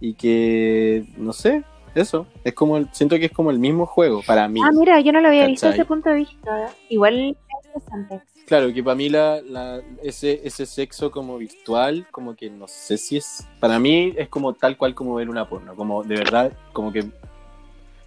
[0.00, 1.62] Y que, no sé,
[1.94, 2.26] eso.
[2.44, 4.60] Es como, el- siento que es como el mismo juego para mí.
[4.62, 6.68] Ah, mira, yo no lo había visto desde ese punto de vista.
[6.90, 8.20] Igual es interesante.
[8.52, 12.98] Claro, que para mí la, la- ese, ese sexo como virtual, como que no sé
[12.98, 13.48] si es...
[13.58, 16.98] Para mí es como tal cual como ver una porno, como de verdad, como que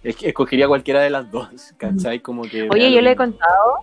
[0.04, 2.20] es- escogería cualquiera de las dos, ¿cachai?
[2.20, 2.68] Como que...
[2.70, 3.80] Oye, yo le he contado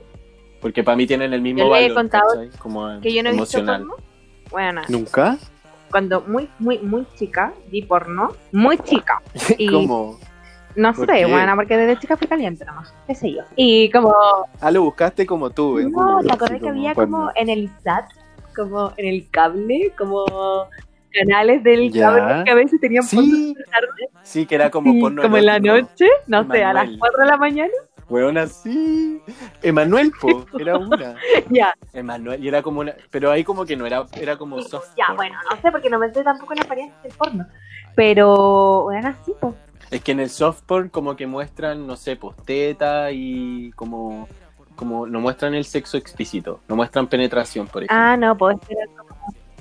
[0.62, 2.50] Porque para mí tienen el mismo Yo le he contado ¿cachai?
[2.58, 3.80] Como que yo no he visto emocional.
[3.82, 3.96] porno.
[4.50, 5.38] Bueno, ¿Nunca?
[5.92, 9.22] cuando muy, muy, muy chica vi porno, muy chica.
[9.58, 10.18] Y- ¿Cómo?
[10.76, 11.26] No ¿Por sé, qué?
[11.26, 13.44] bueno, porque desde chica fui caliente nomás, qué sé yo.
[13.56, 14.14] Y como,
[14.60, 15.78] Ah, lo buscaste como tú.
[15.80, 17.18] en no, ¿te acordás que había porno.
[17.18, 18.06] como en el SAT,
[18.56, 20.26] como en el cable, como
[21.12, 22.08] canales del Ya.
[22.12, 23.16] cable que a veces tenían Sí.
[23.18, 24.10] porno por la tarde?
[24.24, 27.00] Sí, que era como Sí, porno como en la noche, no sé, a las Emanuel.
[27.00, 27.74] 4 de la mañana.
[28.10, 29.22] Weón, así.
[29.62, 31.16] Emanuel, po, era una.
[31.50, 32.94] Ya, Emanuel, y era como una.
[33.12, 34.90] Pero ahí como que no era, era como soft.
[34.98, 37.46] ya, bueno, no sé, porque no me sé tampoco en la apariencia del porno.
[37.96, 39.54] Pero, bueno, así, pues.
[39.94, 44.28] Es que en el soft porn como que muestran, no sé, pues teta y como.
[44.76, 47.96] Como no muestran el sexo explícito, no muestran penetración, por ejemplo.
[47.96, 48.88] Ah, no, esperar.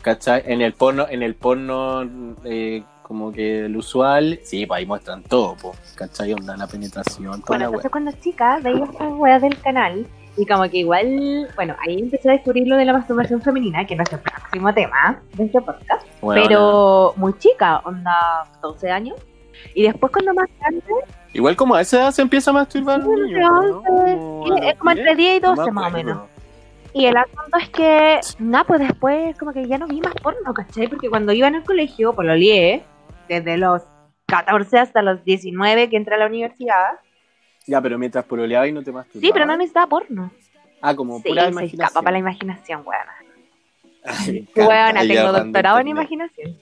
[0.01, 0.43] ¿Cachai?
[0.47, 2.03] En el porno, en el porno
[2.45, 6.33] eh, como que el usual, sí, pues ahí muestran todo, pues, ¿cachai?
[6.33, 7.91] Onda la penetración, toda Bueno, la entonces wea.
[7.91, 10.07] cuando chica veía estas weas del canal
[10.39, 13.93] y como que igual, bueno, ahí empecé a descubrir lo de la masturbación femenina, que
[13.93, 19.17] es nuestro próximo tema de este podcast, pero muy chica, onda 12 años.
[19.75, 20.83] Y después cuando más grande,
[21.35, 25.37] Igual como a esa edad se empieza a masturbar niño, a es como entre 10
[25.39, 26.19] y no me 12 más o menos.
[26.95, 30.53] Y el asunto es que, nada, pues después como que ya no vi más porno,
[30.53, 30.89] ¿cachai?
[30.89, 32.83] Porque cuando iba en el colegio, por lo lié,
[33.29, 33.83] desde los
[34.27, 36.99] 14 hasta los 19 que entré a la universidad,
[37.67, 39.23] Ya, pero mientras pololeaba y no te masturbabas.
[39.23, 40.31] sí, pero no necesitaba porno.
[40.83, 41.81] Ah, como Sí, pura se imaginación.
[41.83, 43.13] escapa para la imaginación, weona.
[44.05, 46.59] Ay, me encanta, Weona, tengo doctorado en imaginación.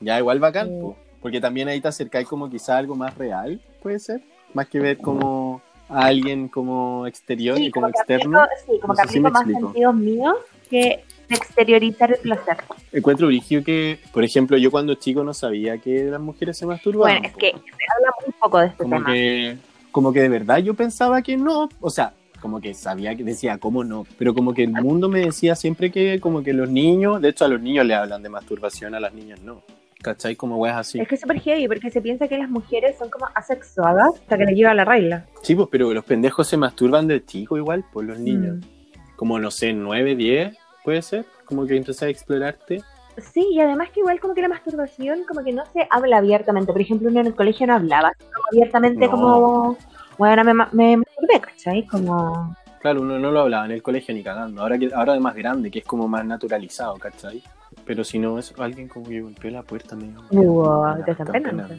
[0.00, 0.78] Ya, igual bacán, Sí.
[0.80, 0.96] po.
[1.20, 4.22] Porque también ahí te acercáis como quizá algo más real, puede ser,
[4.54, 8.40] más que ver como a alguien como exterior y como que externo.
[8.42, 9.66] aplico, sí, como No que si aplico me más explico.
[9.68, 10.36] sentidos míos
[10.68, 12.56] que exteriorizar el placer.
[12.92, 17.20] Encuentro brígido que, por ejemplo, yo cuando chico no sabía que las mujeres se masturbaban.
[17.22, 19.12] Bueno, es que se habla muy poco de este como tema.
[19.12, 19.56] que,
[19.90, 23.58] como que de verdad yo pensaba que no, o sea, como que sabía que decía,
[23.58, 24.06] ¿cómo no?
[24.16, 27.44] Pero como que el mundo me decía siempre que como que los niños, de hecho
[27.44, 29.62] a los niños le hablan de masturbación, a las niñas no.
[30.02, 30.36] ¿Cachai?
[30.36, 31.00] Como weas así.
[31.00, 34.38] Es que es súper heavy porque se piensa que las mujeres son como asexuadas hasta
[34.38, 35.26] que les llega la regla.
[35.42, 38.58] Sí, pues, pero los pendejos se masturban de chico igual, por los niños.
[38.58, 39.16] Mm.
[39.16, 41.24] Como, no sé, 9, 10, puede ser.
[41.44, 42.80] Como que empezás a explorarte.
[43.16, 46.72] Sí, y además que igual como que la masturbación como que no se habla abiertamente.
[46.72, 49.10] Por ejemplo, uno en el colegio no hablaba como abiertamente No.
[49.10, 49.78] como,
[50.16, 51.86] bueno, me, me masturbé, ¿cachai?
[51.88, 52.54] Como...
[52.80, 54.62] Claro, uno no lo hablaba en el colegio ni cagando.
[54.62, 57.42] Ahora, que, ahora de más grande, que es como más naturalizado, ¿cachai?
[57.88, 60.22] Pero si no, es alguien como que golpeó la puerta medio.
[60.30, 61.74] Wow, Me te están penando.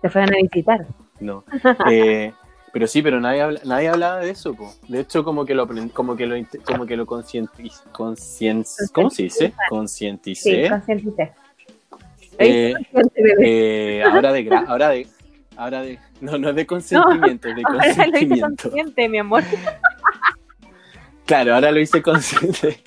[0.00, 0.86] Te fueron a visitar.
[1.20, 1.44] No.
[1.90, 2.32] Eh,
[2.72, 4.72] pero sí, pero nadie, habla- nadie hablaba de eso, po.
[4.88, 9.24] De hecho, como que lo como que lo como que lo concientiz, concien- ¿cómo se
[9.24, 9.48] dice?
[9.48, 10.70] Sí, Concienticé.
[12.38, 12.74] Eh,
[13.42, 15.06] eh, ahora de ahora de
[15.56, 18.62] ahora de no, no es de consentimiento, es de Ahora lo hice consentimiento.
[18.70, 19.42] consciente, mi amor.
[21.26, 22.82] Claro, ahora lo hice consciente.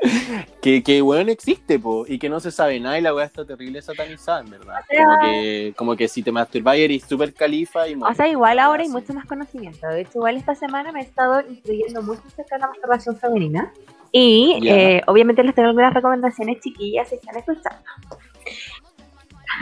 [0.62, 3.44] que, que weón existe, po, y que no se sabe nada y la weá está
[3.44, 4.80] terrible satanizada, en verdad.
[4.82, 8.28] O sea- Como que, como que si te masturbas eres súper califa y O sea,
[8.28, 9.86] igual ahora hay mucho más conocimiento.
[9.88, 13.72] De hecho, igual esta semana me he estado instruyendo mucho acerca de la masturbación femenina.
[14.12, 17.82] Y eh, obviamente les tengo algunas recomendaciones chiquillas si están escuchando.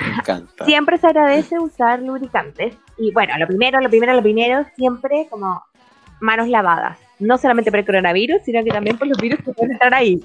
[0.01, 0.65] Me encanta.
[0.65, 2.75] Siempre se agradece usar lubricantes.
[2.99, 5.63] Y bueno, lo primero, lo primero, lo primero, siempre como
[6.21, 6.99] manos lavadas.
[7.25, 10.23] No solamente por el coronavirus, sino que también por los virus que pueden estar ahí.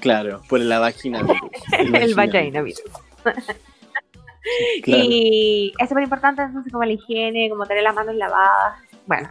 [0.00, 1.20] Claro, por la vagina.
[1.78, 2.82] el vagina virus.
[4.82, 5.04] Claro.
[5.04, 8.78] Y es súper importante entonces como la higiene, como tener las manos lavadas.
[9.06, 9.28] Bueno,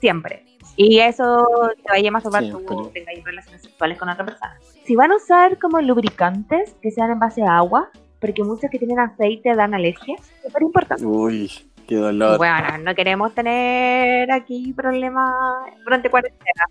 [0.00, 0.44] siempre.
[0.76, 2.76] Y eso te vaya a masturbar tú Siempre.
[2.76, 4.56] o tengáis relaciones sexuales con otra persona.
[4.84, 8.78] Si van a usar como lubricantes que sean en base a agua, porque muchos que
[8.78, 11.04] tienen aceite dan alergia, es súper importante.
[11.04, 11.50] Uy,
[11.88, 12.36] qué dolor.
[12.36, 15.34] Bueno, no queremos tener aquí problemas
[15.82, 16.64] durante cuarentena.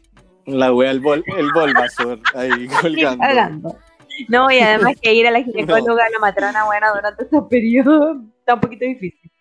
[0.45, 3.77] La wea, el bol, el Bulbasaur ahí colgando.
[4.29, 8.21] No, y además que ir a la ginecóloga, a la matrona, bueno, durante este periodo
[8.39, 9.31] está un poquito difícil.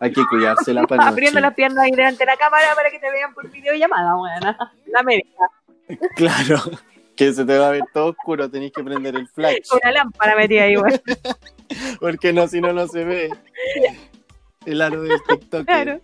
[0.00, 3.10] Hay que cuidársela para Abriendo las piernas ahí delante de la cámara para que te
[3.10, 4.56] vean por videollamada, bueno.
[4.86, 5.50] La médica.
[6.16, 6.60] Claro,
[7.16, 9.68] que se te va a ver todo oscuro, tenéis que prender el flash.
[9.80, 10.98] Una lámpara metida ahí, bueno.
[12.00, 13.30] Porque no, si no, no se ve.
[14.66, 15.64] El aro del TikTok.
[15.64, 16.00] Claro.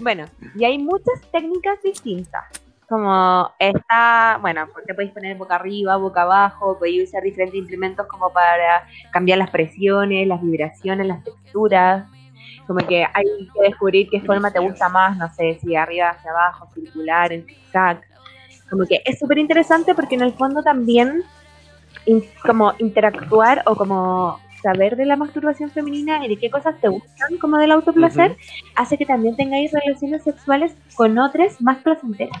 [0.00, 0.24] Bueno,
[0.56, 2.44] y hay muchas técnicas distintas.
[2.88, 8.32] Como está, bueno, te podéis poner boca arriba, boca abajo, podéis usar diferentes implementos como
[8.32, 12.06] para cambiar las presiones, las vibraciones, las texturas.
[12.66, 16.30] Como que hay que descubrir qué forma te gusta más, no sé, si arriba hacia
[16.30, 18.00] abajo, circular, en zigzag.
[18.70, 21.24] Como que es súper interesante porque en el fondo también
[22.42, 27.36] como interactuar o como saber de la masturbación femenina y de qué cosas te gustan
[27.40, 28.36] como del autoplacer
[28.74, 32.40] hace que también tengáis relaciones sexuales con otras más placenteras.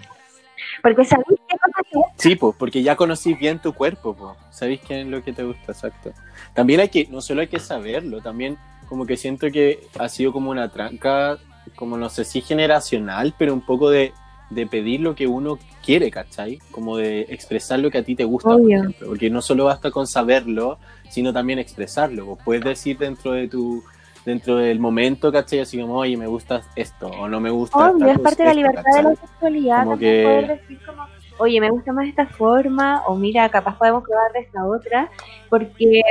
[0.82, 2.14] Porque sabéis qué cosas te gustan.
[2.18, 4.36] Sí, porque ya conocís bien tu cuerpo, pues.
[4.50, 6.12] Sabéis qué es lo que te gusta, exacto.
[6.54, 10.32] También hay que, no solo hay que saberlo, también como que siento que ha sido
[10.32, 11.38] como una tranca,
[11.74, 14.12] como no sé si generacional, pero un poco de,
[14.50, 16.58] de pedir lo que uno quiere, ¿cachai?
[16.70, 19.08] Como de expresar lo que a ti te gusta, por ejemplo.
[19.08, 20.78] Porque no solo basta con saberlo,
[21.10, 22.24] sino también expresarlo.
[22.26, 23.82] Vos puedes decir dentro de tu
[24.24, 25.60] dentro del momento, ¿cachai?
[25.60, 28.48] Así como, oye, me gusta esto, o no me gusta Obvio, esta es parte de
[28.48, 31.02] la libertad de la sexualidad Como que- poder decir como,
[31.38, 35.10] oye, me gusta más esta forma, o mira, capaz podemos probar de esta otra,
[35.48, 36.02] porque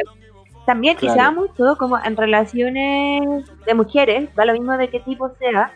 [0.65, 1.15] también, Claro.
[1.21, 5.71] da mucho como en relaciones de mujeres, da lo mismo de qué tipo sea,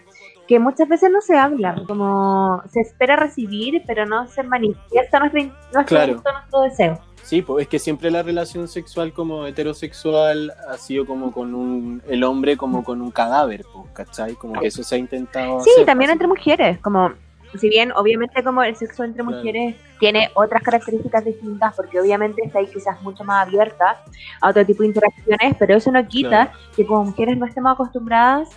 [0.52, 5.44] que muchas veces no se habla, como se espera recibir, pero no se manifiesta nuestro,
[5.74, 6.14] nuestro Claro.
[6.16, 7.00] gusto, nuestro deseo.
[7.24, 12.02] Sí, pues es que siempre la relación sexual como heterosexual ha sido como con un,
[12.10, 14.34] el hombre como con un cadáver, pues, ¿cachai?
[14.36, 16.16] Como que eso se ha intentado Sí, hacer, también así.
[16.16, 17.14] entre mujeres, como
[17.58, 19.38] si bien obviamente como el sexo entre Claro.
[19.38, 24.02] mujeres tiene otras características distintas, porque obviamente está ahí quizás mucho más abierta
[24.42, 26.52] a otro tipo de interacciones, pero eso no quita Claro.
[26.76, 28.50] que como mujeres no estemos acostumbradas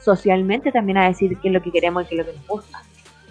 [0.00, 2.46] socialmente también a decir qué es lo que queremos y qué es lo que nos
[2.46, 2.82] gusta.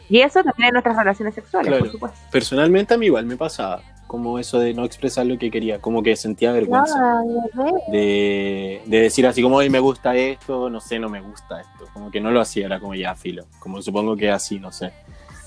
[0.10, 1.84] Y eso también en nuestras relaciones sexuales, Claro.
[1.84, 2.18] por supuesto.
[2.32, 6.02] Personalmente a mí igual me pasaba, como eso de no expresar lo que quería, como
[6.02, 7.22] que sentía vergüenza.
[7.56, 7.72] Bebé.
[7.92, 11.86] De, de decir así como, hoy me gusta esto, no sé, no me gusta esto.
[11.94, 13.46] Como que no lo hacía, era como ya filo.
[13.60, 14.92] Como supongo que así, no sé.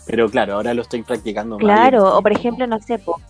[0.07, 1.63] Pero claro, ahora lo estoy practicando más.
[1.63, 3.21] y Claro, o por ejemplo, no sé, po,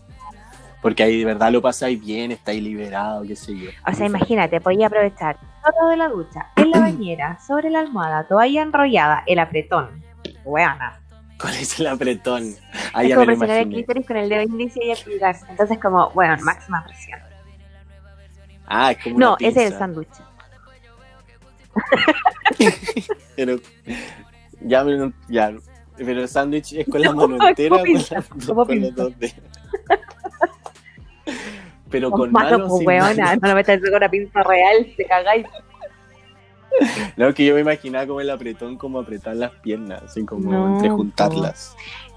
[0.82, 3.70] Porque ahí de verdad lo pasáis bien, estáis liberado, qué sé yo.
[3.90, 8.62] o sea, imagínate, podía aprovechar todo de la ducha, la bañera, sobre la almohada, toalla
[8.62, 10.02] enrollada, el apretón.
[10.44, 10.98] Buena.
[11.40, 12.54] ¿Cuál es el apretón?
[12.92, 15.44] Ah, es como presionar el clítoris con el dedo índice y aplicarse.
[15.48, 17.18] Entonces, como, bueno, máxima presión.
[18.66, 20.08] Ah, es como No, una ese es el sándwich.
[23.36, 23.56] Pero
[24.60, 24.84] ya,
[25.28, 25.52] ya,
[25.96, 28.22] pero el sándwich es con la No, mano entera o con, la-
[28.64, 29.34] con los dos dedos.
[31.90, 33.36] Pero Con con mano, mano, pues, weona.
[33.36, 35.46] No lo metas con una pinza real, te cagáis.
[37.16, 40.66] No, que yo me imaginaba como el apretón, como apretar las piernas, así como No,
[40.68, 41.76] entrejuntarlas.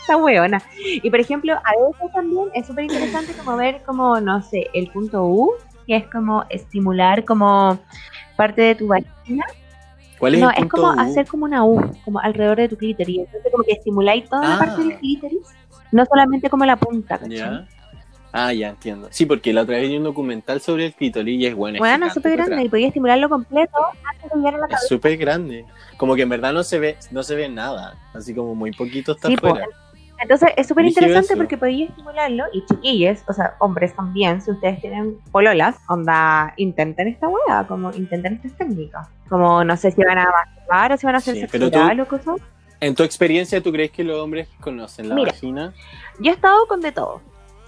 [0.00, 0.62] Esta weona.
[0.84, 4.88] Y por ejemplo, a veces también es súper interesante como ver como, no sé, el
[4.90, 5.52] punto U,
[5.86, 7.78] que es como estimular como
[8.36, 9.44] parte de tu vagina.
[10.18, 11.00] ¿Cuál es No, el es como U?
[11.00, 13.18] hacer como una U, como alrededor de tu clítoris.
[13.20, 14.58] Entonces como que estimuláis toda la Ah.
[14.58, 15.54] parte del clítoris,
[15.92, 17.36] no solamente como la punta, ¿cachai?
[17.36, 17.66] ¿Ya?
[18.36, 19.06] Ah, ya entiendo.
[19.12, 21.78] Sí, porque la otra vez vi un documental sobre el clítoris y es bueno.
[21.78, 24.88] Bueno, es súper grande y podía estimularlo completo antes de llegar a la Es cabeza.
[24.88, 25.64] súper grande.
[25.96, 27.94] Como que en verdad no se ve, no se ve nada.
[28.12, 29.64] Así como muy poquito está Sí, afuera.
[30.20, 34.80] Entonces es súper interesante porque podía estimularlo y chiquillos, o sea, hombres también, si ustedes
[34.80, 39.06] tienen pololas, onda, intenten esta hueá, como intenten estas técnicas.
[39.28, 42.00] Como no sé si van a masturbar o si van a hacer Sí, tú- oral
[42.00, 42.36] o cosas.
[42.80, 45.30] En tu experiencia, ¿tú crees que los hombres conocen la Mira.
[45.32, 45.72] vagina?
[46.18, 47.20] Yo he estado con de todo.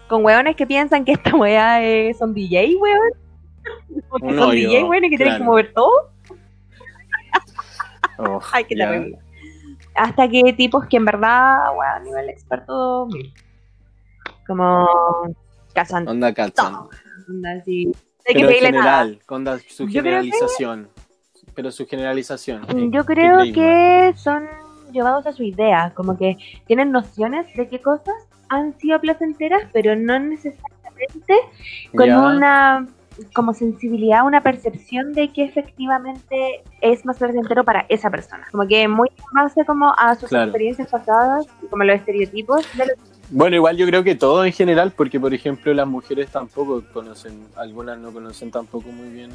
[0.09, 3.11] Con hueones que piensan que esta hueá es, son DJ, hueón.
[4.09, 5.45] Porque son DJ, hueón, y que tienen que claro.
[5.45, 6.11] mover todo.
[8.19, 9.19] Oh, Ay, qué terrible.
[9.95, 13.09] Hasta que tipos que en verdad, hueón, a nivel experto.
[14.47, 14.87] Como
[15.75, 16.73] cazan Onda calzan.
[16.73, 16.91] todo.
[17.29, 17.93] Onda así.
[18.29, 19.03] Hay que Pero pedirle nada.
[19.05, 20.89] general, onda, su que- generalización.
[21.55, 22.91] Pero su generalización.
[22.93, 24.47] Yo ¿qué creo que son
[24.93, 28.15] llevados a su idea, como que tienen nociones de qué cosas
[28.49, 31.35] han sido placenteras, pero no necesariamente
[31.95, 32.87] con una
[33.33, 38.47] como sensibilidad, una percepción de que efectivamente es más placentero para esa persona.
[38.51, 40.47] Como que muy en base como a sus Claro.
[40.51, 42.97] experiencias pasadas, como los estereotipos de los
[43.31, 47.47] Bueno, igual yo creo que todo en general, porque por ejemplo las mujeres tampoco conocen,
[47.57, 49.31] algunas no conocen tampoco muy bien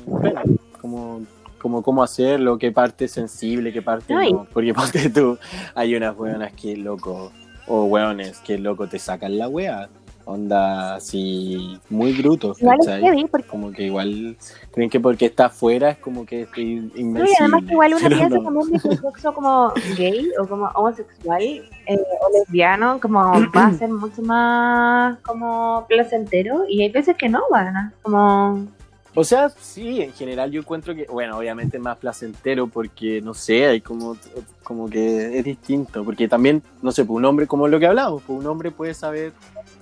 [0.80, 1.22] como,
[1.60, 4.48] como cómo hacerlo, qué parte es sensible, qué parte no.
[4.54, 5.38] Porque ponte tú,
[5.76, 7.32] hay unas hueonas que loco,
[7.68, 9.90] o hueones que loco te sacan la wea,
[10.26, 13.28] onda así, muy brutos, ¿cachai?
[13.28, 14.38] porque Como que igual
[14.72, 17.36] creen que porque está afuera es como que es no, y invencible.
[17.40, 18.62] además que igual pero piensa no.
[18.62, 23.20] que el sexo como gay o como homosexual eh, o lesbiano como
[23.56, 28.68] va a ser mucho más como placentero y hay veces que no van a como
[29.14, 33.34] O sea, sí, en general yo encuentro que, bueno, obviamente es más placentero porque, no
[33.34, 34.16] sé, hay como,
[34.64, 38.24] como que es distinto, porque también, no sé, pues un hombre, como lo que hablamos,
[38.26, 39.34] pues un hombre puede saber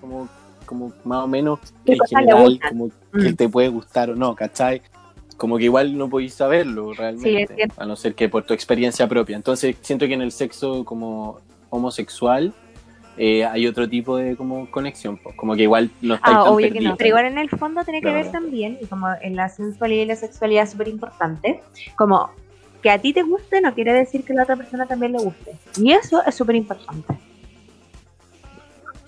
[0.01, 0.27] como,
[0.65, 3.21] como más o menos ¿Qué en general, como Mm.
[3.23, 4.81] que te puede gustar o no, ¿cachai?
[5.37, 9.35] Como que igual no podéis saberlo realmente, a no ser que por tu experiencia propia.
[9.35, 11.39] Entonces siento que en el sexo como
[11.69, 12.53] homosexual
[13.21, 16.53] eh, hay otro tipo de como conexión, pues, como que igual no estáis Ah, tan
[16.53, 16.95] obvio que no.
[16.95, 20.05] Pero igual en el fondo tiene que ver también, y como en la sensualidad y
[20.05, 21.62] la sexualidad es súper importante,
[21.97, 22.29] como
[22.82, 25.19] que a ti te guste no quiere decir que a la otra persona también le
[25.19, 25.51] guste.
[25.77, 27.13] Y eso es súper importante.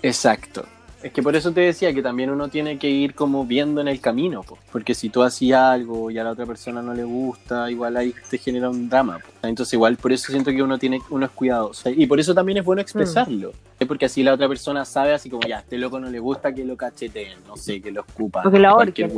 [0.04, 0.66] Exacto.
[1.04, 3.88] Es que por eso te decía que también uno tiene que ir como viendo en
[3.88, 4.58] el camino, po.
[4.72, 8.14] porque si tú hacías algo y a la otra persona no le gusta, igual ahí
[8.30, 9.20] te genera un drama.
[9.20, 9.48] po.
[9.48, 11.90] Entonces igual por eso siento que uno tiene uno es cuidadoso.
[11.90, 13.52] Y por eso también es bueno expresarlo.
[13.80, 16.20] Es porque así la otra persona sabe así como, ya, a este loco no le
[16.20, 18.44] gusta que lo cacheteen, no sé, que lo escupa.
[18.46, 19.12] O que lo cualquier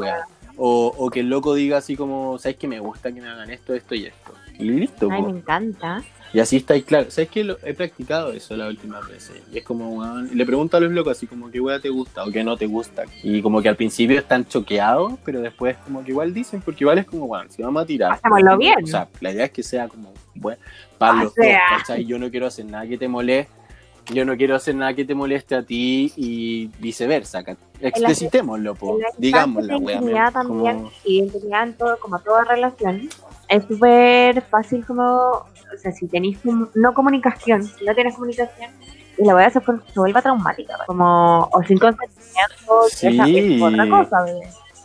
[0.55, 3.73] o que el loco diga así como, ¿sabes que me gusta que me hagan esto,
[3.73, 4.33] esto y esto?
[4.59, 5.29] Y listo, Ay, po.
[5.29, 6.03] me encanta.
[6.33, 7.11] Y así está ahí claro.
[7.11, 7.43] ¿Sabes qué?
[7.43, 9.39] Lo- he practicado eso las últimas veces.
[9.51, 11.89] Y es como, weón, y le pregunto a los locos así como, ¿qué weá te
[11.89, 13.03] gusta o qué no te gusta?
[13.21, 16.97] Y como que al principio están choqueados, pero después como que igual dicen, porque igual
[16.97, 18.19] es como, weón, si vamos a tirar.
[18.21, 18.83] Como- bien.
[18.83, 20.59] O sea, la idea es que sea como, bueno,
[20.97, 21.59] para O los sea.
[21.71, 22.05] dos, ¿cachai?
[22.05, 23.51] Yo no quiero hacer nada que te moleste.
[24.13, 27.41] Yo no quiero hacer nada que te moleste a ti y viceversa.
[27.79, 28.97] Explicitémoslo, po.
[28.97, 29.45] En la
[29.93, 33.07] intimidad también, como- y en todo, como toda relación,
[33.53, 38.71] es súper fácil como, o sea, si tenéis no comunicación, si no tienes comunicación,
[39.17, 43.07] y la voy a hacer que se vuelva traumática, como, o sin consentimiento, Sí.
[43.07, 44.25] es otra cosa.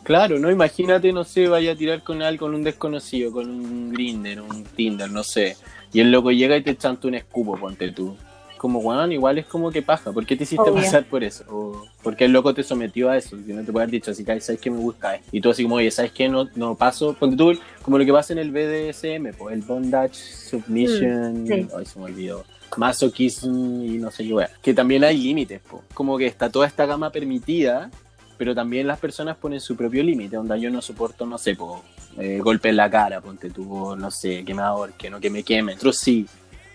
[0.03, 3.93] Claro, no, imagínate, no sé, vaya a tirar con algo, con un desconocido, con un
[3.93, 5.57] Grinder, un Tinder, no sé.
[5.93, 8.17] Y el loco llega y te chanta un escupo, ponte tú.
[8.59, 10.13] Como, weón, igual es como que paja.
[10.13, 10.75] ¿Por qué te hiciste Obvio.
[10.83, 11.45] pasar por eso?
[11.49, 13.37] O, ¿Por qué el loco te sometió a eso?
[13.47, 15.29] Si no te puede haber dicho, así que sabes que me gusta esto.
[15.33, 16.29] Y tú así como, oye, ¿sabes qué?
[16.29, 17.15] No, no paso.
[17.15, 21.69] Ponte tú, como lo que pasa en el BDSM, pues, el bondage, submission, Mm, sí.
[21.77, 22.45] ay, se me olvidó.
[22.77, 24.51] Masochism y no sé qué, weón.
[24.63, 25.83] Que también hay límites, po.
[25.95, 27.91] Como que está toda esta gama permitida,
[28.37, 31.83] pero también las personas ponen su propio límite, onda yo no soporto, no sé, po,
[32.19, 35.43] eh, golpe en la cara, ponte tú, no sé, que me ahorquen o que me
[35.43, 36.27] quemen, otros sí,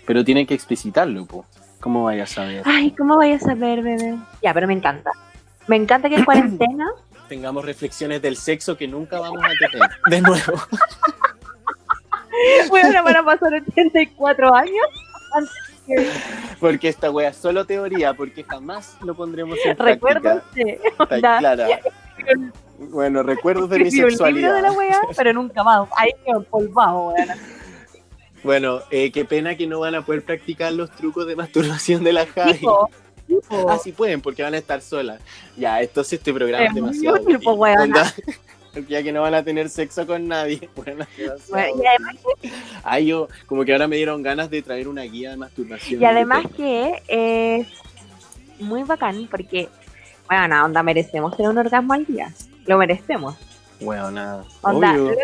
[0.05, 1.45] pero tienen que explicitarlo, po.
[1.83, 2.61] ¿Cómo vayas a saber?
[2.63, 4.17] Ay, ¿cómo vayas a ver, bebé?
[4.41, 5.11] Ya, pero me encanta.
[5.67, 6.87] Me encanta que en cuarentena
[7.27, 9.89] Tengamos reflexiones del sexo que nunca vamos a tener.
[10.07, 10.53] De nuevo.
[12.69, 14.85] bueno, van a pasar 84 años
[16.61, 20.55] Porque esta wea es solo teoría, porque jamás lo pondremos en recuerdos práctica.
[20.55, 21.67] de, Está clara.
[22.77, 24.77] Bueno, recuerdos de mi escribí un libro de la sexualidad.
[24.77, 25.87] weá, pero nunca más.
[25.95, 27.29] Ahí quedó empolvado, weón.
[28.43, 32.13] Bueno, eh, qué pena que no van a poder practicar los trucos de masturbación de
[32.13, 32.53] la Javi.
[32.53, 32.89] Tipo,
[33.27, 33.69] tipo.
[33.69, 35.21] Ah, sí pueden, porque van a estar solas.
[35.57, 37.21] Ya, entonces este programa es Es demasiado.
[37.21, 37.77] útil, pues,
[38.89, 40.69] ya que no van a tener sexo con nadie.
[40.75, 41.05] Bueno.
[41.49, 42.15] Bueno, y además,
[42.83, 46.01] Ay, yo, como que ahora me dieron ganas de traer una guía de masturbación.
[46.01, 47.67] y además que es
[48.59, 49.69] muy bacán porque,
[50.27, 52.33] bueno, no, onda, merecemos tener un orgasmo al día.
[52.65, 53.35] Lo merecemos.
[53.79, 54.43] Bueno, nada.
[54.61, 55.15] Onda, Obvio.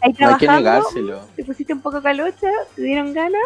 [0.00, 1.20] Ahí No hay que negárselo.
[1.36, 3.40] te pusiste un poco calocha, te dieron ganas.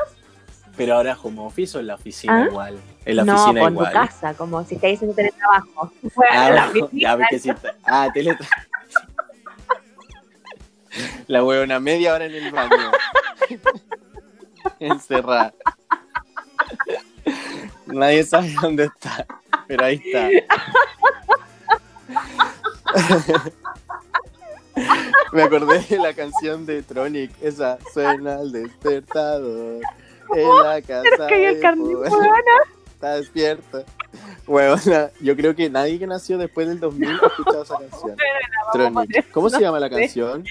[0.76, 2.46] Pero ahora home office o en la oficina ¿Ah?
[2.46, 2.78] igual.
[3.05, 3.92] En la no, oficina pues en tu igual.
[3.92, 5.92] casa, como si estáis haciendo teletrabajo.
[6.30, 7.74] Ah, la bueno, oficina, ya que sí está.
[7.84, 8.48] Ah, teletra.
[11.26, 12.90] La huevona media hora en el baño.
[14.78, 15.55] Encerrada.
[17.86, 19.26] Nadie sabe dónde está,
[19.66, 20.28] pero ahí está.
[25.32, 29.80] Me acordé de la canción de Tronic, esa suena el despertador
[30.34, 31.26] en la casa.
[32.94, 33.84] Está despierto.
[34.46, 38.16] Huevona, yo creo que nadie que nació después del 2000 ha escuchado esa canción.
[38.72, 39.30] Tronic.
[39.32, 40.44] ¿Cómo se llama la canción?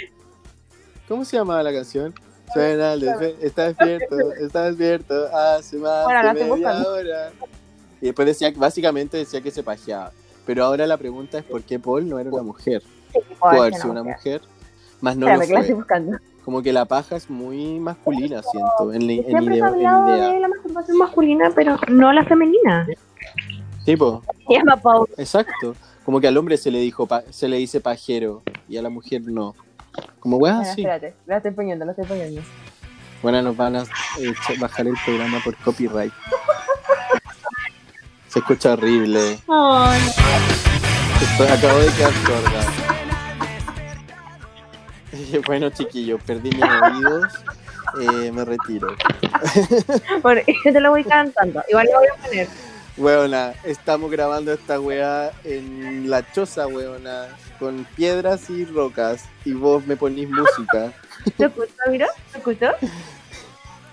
[1.07, 2.13] ¿Cómo se llamaba la canción?
[2.53, 7.31] Suena el despe- está despierto, está despierto, hace más de media hora.
[8.01, 10.11] Y después decía, básicamente decía que se pajeaba.
[10.45, 12.81] Pero ahora la pregunta es por qué Paul no era una mujer.
[13.39, 14.41] Pudo haber sido una mujer,
[15.01, 15.73] más no lo que la estoy fue.
[15.75, 16.17] buscando.
[16.45, 19.85] Como que la paja es muy masculina, siento, en, en, Siempre se idea, ha en
[19.85, 20.29] hablado idea.
[20.29, 22.87] de la masturbación masculina, pero no la femenina.
[23.85, 25.07] Tipo, Se Paul.
[25.17, 25.75] exacto.
[26.03, 28.89] Como que al hombre se le dijo pa- se le dice pajero y a la
[28.89, 29.53] mujer no.
[30.19, 31.05] Como weas Espera, así.
[31.05, 32.41] espérate, la estoy poniendo, la estoy poniendo.
[33.21, 36.11] Bueno, nos van a eh, bajar el programa por copyright.
[38.29, 39.39] Se escucha horrible.
[39.47, 39.99] Ay,
[41.21, 42.70] Estoy- acabo de quedar sorda.
[45.45, 47.33] Bueno, chiquillos, perdí mis oídos.
[47.99, 48.87] Eh, me retiro.
[50.23, 51.61] bueno, yo te lo voy cantando.
[51.69, 52.47] Igual lo voy a poner.
[52.97, 57.27] Weona, estamos grabando esta weá en la choza, weona,
[57.59, 59.23] con piedras y rocas.
[59.45, 60.91] Y vos me ponís música.
[61.37, 62.07] ¿Te escucho, mira?
[62.31, 62.67] ¿Te escucho?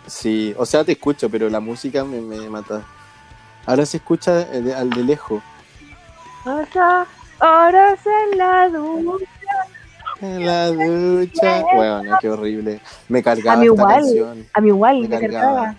[0.07, 2.83] Sí, o sea, te escucho, pero la música me, me mata.
[3.67, 5.43] Ahora se escucha eh, de- al de lejos.
[7.41, 7.99] Horas,
[8.31, 9.25] en la ducha.
[10.21, 11.63] En la ducha.
[11.75, 12.81] Bueno, qué horrible.
[13.09, 13.95] Me cargaba A mí esta igual.
[13.95, 14.47] canción.
[14.53, 15.55] A mí igual, Me me cargaba.
[15.57, 15.77] cargaba.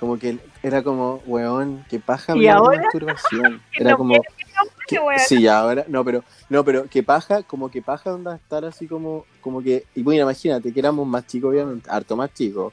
[0.00, 3.62] Como que era como, weón, qué paja ¿Y hablar de masturbación.
[3.72, 8.12] Era no como, que- sí, ahora, no, pero, no, pero que paja, como que paja
[8.12, 12.16] onda estar así como, como que, y bueno, imagínate que éramos más chicos, obviamente, harto
[12.16, 12.72] más chicos.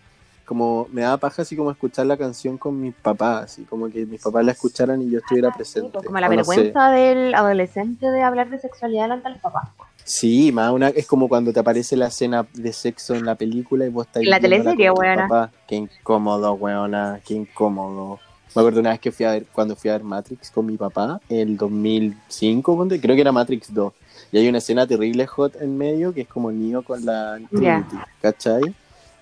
[0.49, 4.03] Como me daba paja así como escuchar la canción con mis papás, así como que
[4.07, 5.91] mis papás la escucharan y yo estuviera presente.
[5.93, 6.55] pues, Como la o no sé.
[6.55, 9.69] vergüenza del adolescente de hablar de sexualidad delante de los papás.
[10.03, 13.85] Sí, más una, es como cuando te aparece la escena de sexo en la película
[13.85, 15.51] y vos estás La teleserie, weona.
[15.67, 18.17] Qué incómodo, weona, qué incómodo.
[18.55, 20.77] Me acuerdo una vez que fui a ver, cuando fui a ver Matrix con mi
[20.77, 23.93] papá, el 2005, ponte, creo que era Matrix 2.
[24.31, 27.97] Y hay una escena terrible hot en medio que es como Neo con la Trinity,
[28.19, 28.73] ¿cachai?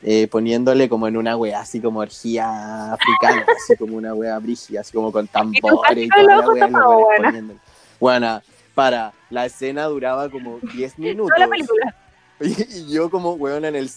[0.04, 4.82] Eh, poniéndole como en una wea así como orgía africana, así como una wea brígida,
[4.82, 6.84] así como con tambores y toda la buena.
[7.18, 7.60] poniéndole.
[8.00, 8.44] Buena,
[8.76, 11.34] para, la escena duraba como 10 minutos.
[11.36, 11.96] Toda la película.
[12.40, 13.90] Y, y yo como weón en el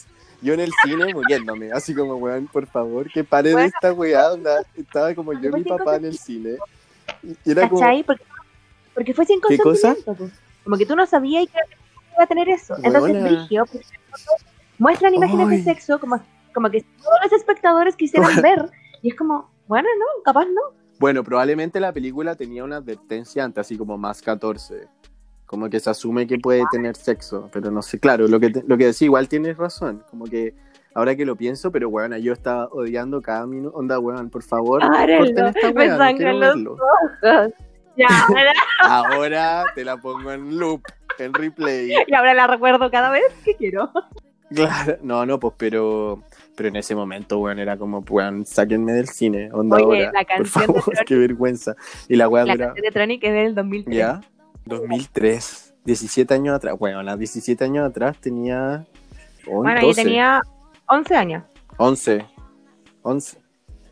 [0.42, 3.68] yo en el cine muriéndome, así como weón, por favor, que pare de Bueno.
[3.68, 6.56] esta weá, onda, estaba como yo y mi papá en el cine.
[7.44, 7.82] Y era como.
[8.06, 8.24] Porque,
[8.94, 9.94] porque fue sin ¿Qué cosa?
[10.04, 10.32] pues.
[10.64, 11.58] Como que tú no sabías que
[12.14, 12.74] iba a tener eso.
[12.82, 13.22] Entonces.
[13.22, 13.86] Brigio, pues,
[14.80, 15.56] muestran imágenes Ay.
[15.58, 16.20] de sexo como,
[16.52, 18.68] como que todos los espectadores quisieran ver.
[19.02, 20.60] Y es como, bueno, no, capaz no.
[20.98, 24.88] bueno, probablemente la película tenía una advertencia antes, así como más 14.
[25.46, 28.62] Como que se asume que puede tener sexo, pero no sé, claro, lo que, te-
[28.66, 30.54] lo que decía igual tienes razón, como que
[30.94, 34.80] ahora que lo pienso, pero weón, yo estaba odiando cada minuto, onda weón, por favor,
[34.82, 37.52] esta me no sangran quiero los ojos.
[38.82, 40.82] Ahora te la pongo en loop,
[41.18, 41.92] en replay.
[42.06, 43.90] y ahora la recuerdo cada vez que quiero.
[44.54, 46.22] Claro, no, no, pues pero,
[46.56, 50.24] pero en ese momento, weón, era como, weón, sáquenme del cine, onda Oye, ahora, la
[50.24, 51.76] por canción de favor, Tronic- qué vergüenza.
[52.08, 53.96] Y la weá La dura, canción de Tronic es del 2003.
[53.96, 54.20] ¿ya?
[54.64, 58.84] 2003, 17 años atrás, bueno, las 17 años atrás tenía,
[59.46, 60.42] oh, Bueno, yo 12, tenía
[60.86, 61.44] 11 años.
[61.76, 62.26] 11,
[63.02, 63.38] 11,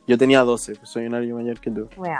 [0.06, 1.88] Yo tenía 12, pues soy un año mayor que tú.
[1.96, 2.16] Weón.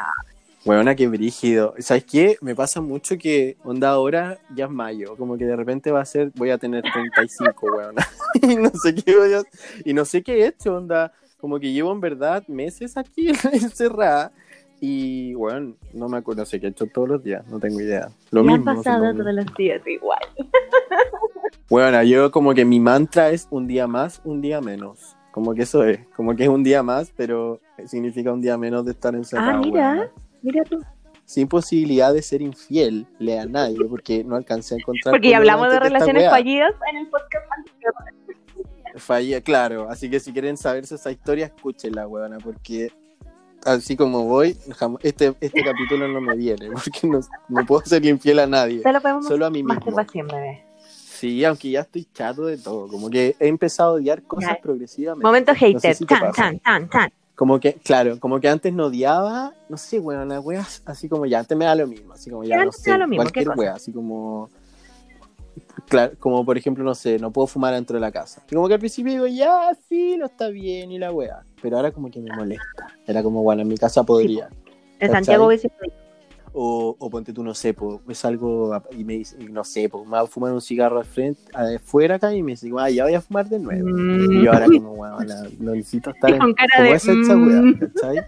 [0.69, 1.73] Weona, qué brígido.
[1.79, 2.37] ¿Sabes qué?
[2.43, 5.16] Me pasa mucho que, onda, ahora ya es mayo.
[5.16, 8.07] Como que de repente va a ser, voy a tener 35, weona.
[8.43, 9.43] y no sé qué voy a...
[9.87, 11.11] Y no sé qué he hecho, onda.
[11.41, 14.31] Como que llevo en verdad meses aquí encerrada.
[14.79, 17.81] Y, bueno, no me acuerdo, no sé qué he hecho todos los días, no tengo
[17.81, 18.11] idea.
[18.31, 18.71] Lo Me mismo.
[18.71, 20.21] ha no sé pasado todos los días igual.
[21.71, 25.16] Bueno, yo como que mi mantra es un día más, un día menos.
[25.33, 28.85] Como que eso es, como que es un día más, pero significa un día menos
[28.85, 29.51] de estar encerrado.
[29.51, 29.91] Ah, mira.
[29.93, 30.28] weona.
[30.43, 30.80] Mira tú.
[31.24, 33.07] Sin posibilidad de ser infiel
[33.39, 35.12] a nadie, porque no alcancé a encontrar.
[35.12, 37.95] Porque ya hablamos de relaciones fallidas en el podcast anterior.
[38.97, 39.91] Fallé, claro.
[39.91, 42.91] Así que si quieren saberse esa historia, escúchenla, weona, porque
[43.64, 44.57] así como voy,
[45.03, 48.82] este, este capítulo no me viene, porque no, no puedo ser infiel a nadie.
[49.26, 49.95] Solo a mí mismo.
[50.32, 50.64] bebé.
[51.18, 52.86] Sí, aunque ya estoy chato de todo.
[52.86, 55.26] Como que he empezado a odiar cosas progresivamente.
[55.26, 55.95] Momento No sé hater.
[55.97, 57.12] si tan, tan, tan, tan.
[57.39, 61.24] Como que, claro, como que antes no odiaba, no sé, weón, las weas, así como
[61.24, 62.99] ya, antes me da lo mismo, así como ya, Pero no antes te sé, da
[62.99, 64.51] lo mismo, ¿qué cualquier wea, así como,
[65.86, 68.43] claro, como por ejemplo, no sé, no puedo fumar dentro de la casa.
[68.51, 71.76] Y como que al principio digo, ya, sí, no está bien, y la wea, pero
[71.76, 72.89] ahora como que me molesta.
[73.07, 74.49] Era como, bueno, en mi casa podría.
[74.99, 75.12] En ¿Cachai?
[75.12, 75.70] Santiago hubiese.
[76.61, 80.05] O, o ponte tú, no sé, po, es algo, y me dice, no sé, po,
[80.05, 83.05] me va a fumar un cigarro al frente, afuera acá, y me dice, ah, ya
[83.05, 83.89] voy a fumar de nuevo.
[83.89, 84.33] Mm.
[84.33, 85.19] Y yo ahora como, bueno,
[85.61, 87.79] no necesito estar en, Con cara como de, esa mm.
[87.79, 88.27] ¿cachai?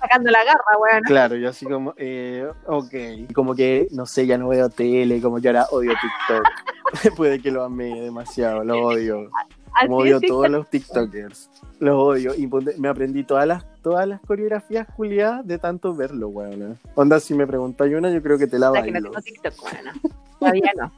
[0.00, 1.02] Sacando la garra, weón.
[1.02, 2.94] Claro, yo así como, eh, ok.
[3.28, 7.14] Y como que, no sé, ya no veo tele, como que ahora odio TikTok.
[7.16, 9.30] Puede que lo amé demasiado, lo odio.
[9.86, 11.48] Como odio todos los TikTokers.
[11.78, 12.34] Los odio.
[12.34, 12.48] Y
[12.78, 16.78] me aprendí todas las, todas las coreografías juliadas de tanto verlo, weón.
[16.94, 19.10] Onda, si me preguntáis una, yo creo que te la La que no bailo.
[19.10, 20.00] tengo TikTok, weón.
[20.38, 20.92] Todavía no.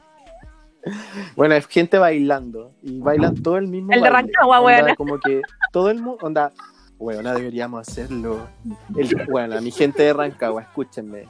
[1.37, 2.72] Bueno, es gente bailando.
[2.83, 4.11] Y bailan todo el mismo El de.
[4.11, 4.97] Rancagua, weona.
[4.97, 6.53] Como que todo el mundo, onda,
[6.99, 8.49] weona, deberíamos hacerlo.
[8.97, 11.28] El, weona, mi gente de Rancagua, escúchenme.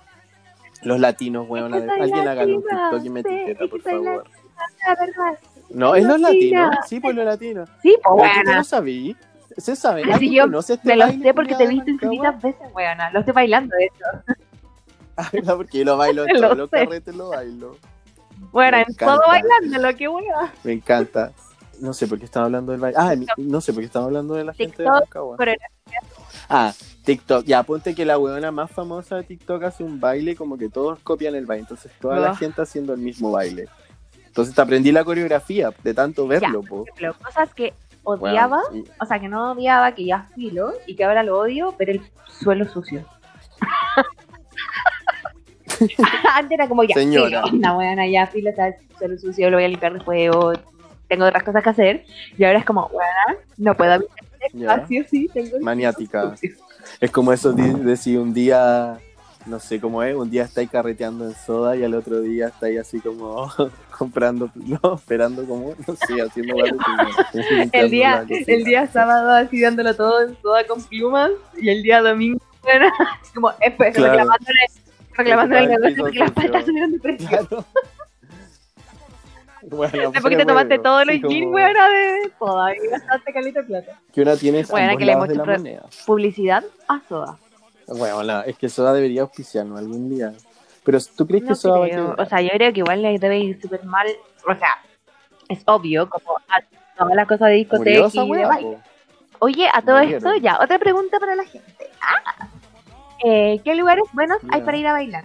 [0.83, 4.25] Los latinos, soy alguien haga un TikTok y me etiqueta, por favor.
[5.71, 6.77] No, es los latinos.
[6.87, 7.69] Sí, pues los latinos.
[7.83, 8.57] Sí, pues, weona.
[8.57, 9.17] no sabí.
[9.57, 10.03] Se sabe.
[10.03, 12.63] Así ¿Alguien yo conoce este Me lo baile sé porque te he visto infinitas veces,
[12.75, 13.11] weona.
[13.11, 14.35] Lo estoy bailando, de hecho.
[15.15, 15.57] Ah, ¿verdad?
[15.57, 17.77] porque yo lo bailo en Lo todos los carretes, lo bailo.
[18.51, 20.53] Bueno, Me en todo bailando, lo que weona.
[20.65, 21.33] Me encanta.
[21.81, 22.97] No sé por qué estaba hablando del baile.
[22.99, 25.37] Ah, no sé por qué estaba hablando de la gente de Rancagua.
[26.49, 26.73] Ah,
[27.05, 27.45] TikTok.
[27.45, 30.99] Ya, ponte que la weona más famosa de TikTok hace un baile como que todos
[31.01, 31.63] copian el baile.
[31.63, 32.37] Entonces toda la Ah.
[32.37, 33.67] gente haciendo el mismo baile.
[34.27, 36.85] Entonces te aprendí la coreografía de tanto verlo, po.
[36.85, 37.75] por ejemplo, cosas que
[38.05, 38.61] odiaba,
[39.01, 42.03] o sea, que no odiaba, que ya filo, y que ahora lo odio, pero el
[42.27, 43.05] suelo sucio.
[46.35, 47.43] Antes era como ya, Señora.
[47.45, 50.53] filo, una buena, ya filo, está el suelo sucio, lo voy a limpiar después, o
[51.09, 52.05] tengo otras cosas que hacer,
[52.39, 54.17] y ahora es como, bueno, no puedo habitar
[54.55, 54.75] Ya.
[54.75, 56.31] espacio, sí, tengo el Maniática.
[56.31, 56.53] sucio.
[57.01, 58.99] Es como eso de, de si un día,
[59.47, 62.81] no sé cómo es, un día estáis carreteando en soda y al otro día estáis
[62.81, 63.49] así como
[63.99, 66.55] comprando, no, esperando como, no sé, haciendo
[67.73, 71.31] El día, el día sábado así dándolo todo en toda con plumas,
[71.61, 72.87] y el día domingo, bueno,
[73.35, 74.13] como, espera, Claro.
[74.13, 74.61] reclamándole,
[75.13, 77.29] reclamándole el porque las paltas subieron de precio.
[77.29, 77.65] Claro.
[79.65, 83.33] Bueno, Después que te tomaste bueno, todos los sí, jeans, weón, de toda y gastaste
[83.33, 84.01] caleta de plata.
[84.13, 85.45] Que una tiene Bueno, que le hemos hecho.
[86.05, 87.39] Publicidad a soda.
[87.89, 90.33] Bueno, es que Soda debería auspiciarnos algún día.
[90.85, 92.07] Pero ¿tú crees que No Soda va a creo.
[92.09, 92.27] quebrar?
[92.27, 94.07] O sea, yo creo que igual le debe ir súper mal.
[94.49, 94.79] O sea,
[95.49, 96.63] es obvio, como a
[96.99, 98.79] todas las cosas de discoteca y de baile.
[99.39, 100.17] Oye, a todo Murieron.
[100.17, 101.91] esto, ya, otra pregunta para la gente.
[102.01, 102.49] Ah.
[103.25, 105.25] Eh, ¿Qué lugares buenos hay para ir a bailar?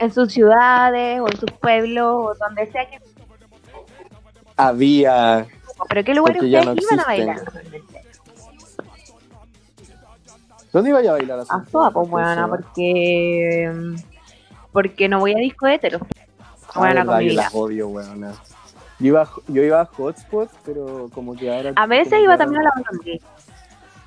[0.00, 2.98] En sus ciudades o en sus pueblos o donde sea que...
[4.56, 5.46] Había.
[5.88, 7.40] Pero ¿qué lugares ustedes no iban a bailar?
[10.72, 13.72] ¿Dónde iba a bailar A soda, pues buena, porque...
[14.72, 15.98] Porque no voy a disco hétero.
[16.74, 18.32] Ah, Buena verdad, yo las odio, weona.
[18.98, 21.72] Yo iba, a- yo iba a Hotspot, pero como que ahora...
[21.76, 23.20] A veces iba también a la Blondie.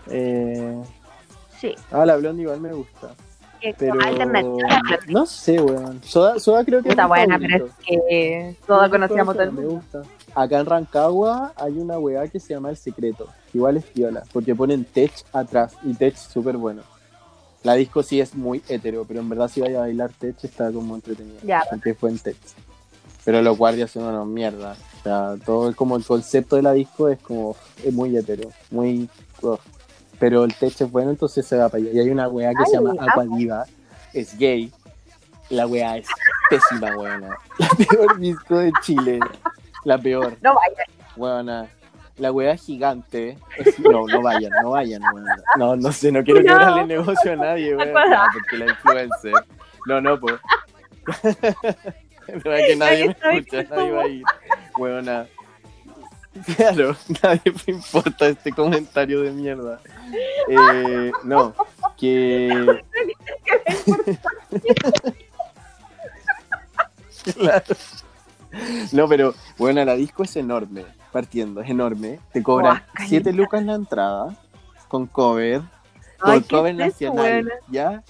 [0.09, 0.81] Eh,
[1.59, 1.75] Sí.
[1.91, 3.09] ah, la Blondie igual me gusta.
[3.77, 3.93] Pero...
[4.01, 4.81] alternativa.
[5.07, 6.01] No sé, weón.
[6.03, 7.75] Soda, Soda creo que Está buena, pero favorito.
[7.79, 9.75] es que toda conocíamos todo el Me mundo.
[9.75, 10.01] gusta.
[10.33, 13.27] Acá en Rancagua hay una weá que se llama El Secreto.
[13.53, 16.83] Igual es piola, porque ponen tech atrás y tech súper bueno.
[17.63, 20.71] La disco sí es muy hetero, pero en verdad si vaya a bailar tech está
[20.71, 21.37] como entretenido.
[21.43, 21.63] Ya.
[21.69, 22.37] Porque fue en tech.
[23.25, 24.75] Pero los guardias son una mierda.
[24.99, 28.49] O sea, todo el- como el concepto de la disco es como es muy hetero,
[28.71, 29.09] muy
[29.41, 29.59] ugh.
[30.17, 31.91] pero el tech es bueno, entonces se va para allá.
[31.93, 33.01] Y hay una weá que se llama amo.
[33.01, 33.65] Aquadiva,
[34.13, 34.71] es gay.
[35.49, 36.07] La weá es
[36.49, 37.35] pésima, weona.
[37.57, 39.19] La peor disco de Chile.
[39.83, 40.37] La peor.
[40.41, 40.83] No vaya.
[41.15, 41.67] Weona.
[42.17, 43.37] la weá gigante.
[43.57, 45.25] Es- no, no vayan, no vayan, weón.
[45.57, 46.47] No, no sé, no quiero No.
[46.47, 47.73] quebrarle negocio a nadie.
[47.73, 48.05] Acuerda.
[48.09, 49.33] No, porque la influencer.
[49.87, 50.35] No, no, pues.
[52.45, 54.23] No es que nadie me escucha, nadie va a ir.
[54.77, 55.25] Weona.
[56.55, 59.79] Claro, nadie me importa este comentario de mierda.
[60.47, 61.55] Eh, no,
[61.97, 62.83] que.
[67.35, 67.75] Claro.
[68.91, 72.19] No, pero bueno, la disco es enorme, partiendo, es enorme.
[72.33, 73.07] Te cobran Guácala.
[73.09, 74.35] 7 lucas la entrada,
[74.87, 75.61] con cover,
[76.19, 77.51] Ay, con ¿qué cover nacional?
[77.69, 78.03] ¿ya?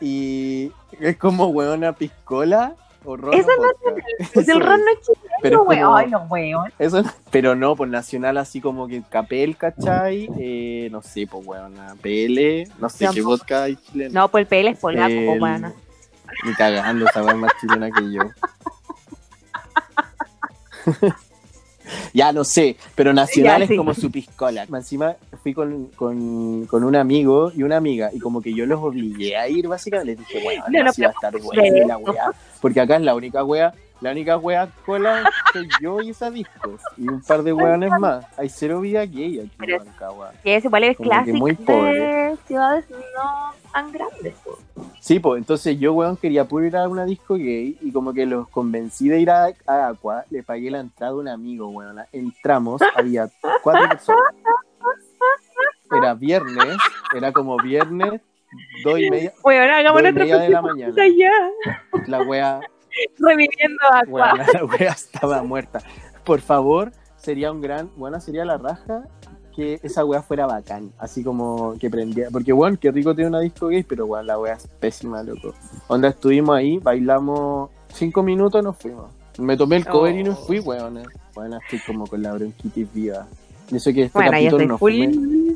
[0.00, 2.74] Y es como weona piscola
[3.04, 3.34] o ron.
[3.34, 4.02] Eso o vodka.
[4.18, 5.82] Es el Eso ron no es chileno, Pero es weón.
[5.84, 6.72] como- Ay, no, weón.
[6.78, 10.28] Eso, pero no, por nacional así como que Capel, ¿cachai?
[10.38, 14.20] Eh, no sé, pues weona, PL, no sé qué vodka hay chileno.
[14.20, 15.72] No, pues el PL es polaco, po, El- weona.
[16.46, 18.22] Ni cagando, esa es más chilena que yo.
[22.12, 24.64] ya no sé, pero nacional Ya, es como su piscola.
[24.64, 28.80] Encima fui con, con, con un amigo y una amiga, y como que yo los
[28.80, 30.12] obligué a ir, básicamente.
[30.12, 32.30] Les dije, bueno, No, no, no, va a estar buena la weá.
[32.60, 36.78] Porque acá es la única wea, la única wea cola soy yo y esa disco.
[36.96, 38.24] Y un par de weones más.
[38.38, 40.32] Hay cero vida gay aquí en Rancagua.
[40.42, 42.36] Que es igual es clásico muy de pobre.
[42.46, 44.34] ciudades no tan grandes.
[45.00, 48.26] Sí, pues entonces yo, weón, quería puro ir a una disco gay y como que
[48.26, 51.96] los convencí de ir a, a Aqua, le pagué la entrada a un amigo, weón.
[52.12, 53.28] Entramos, había
[53.62, 54.34] cuatro personas.
[55.96, 56.76] Era viernes,
[57.16, 58.20] era como viernes,
[58.84, 60.94] dos y media, Weón, hagamos dos y media de la mañana.
[61.18, 61.32] ya.
[62.06, 62.60] La wea,
[63.18, 65.80] Reviviendo a weón, la wea estaba muerta.
[66.24, 69.04] Por favor, sería un gran, bueno, sería la raja
[69.54, 73.40] que esa wea fuera bacán, así como que prendía, porque weón, qué rico tiene una
[73.40, 75.54] disco gay, pero weón, la wea es pésima, loco.
[75.88, 79.06] Onda, estuvimos ahí, bailamos cinco minutos, nos fuimos.
[79.38, 80.46] Me tomé el cover y nos Oh.
[80.46, 81.00] fui, weón.
[81.34, 83.26] Bueno, estoy como con la bronquitis viva.
[83.70, 85.54] Y eso que este Bueno, capítulo no full, fumé,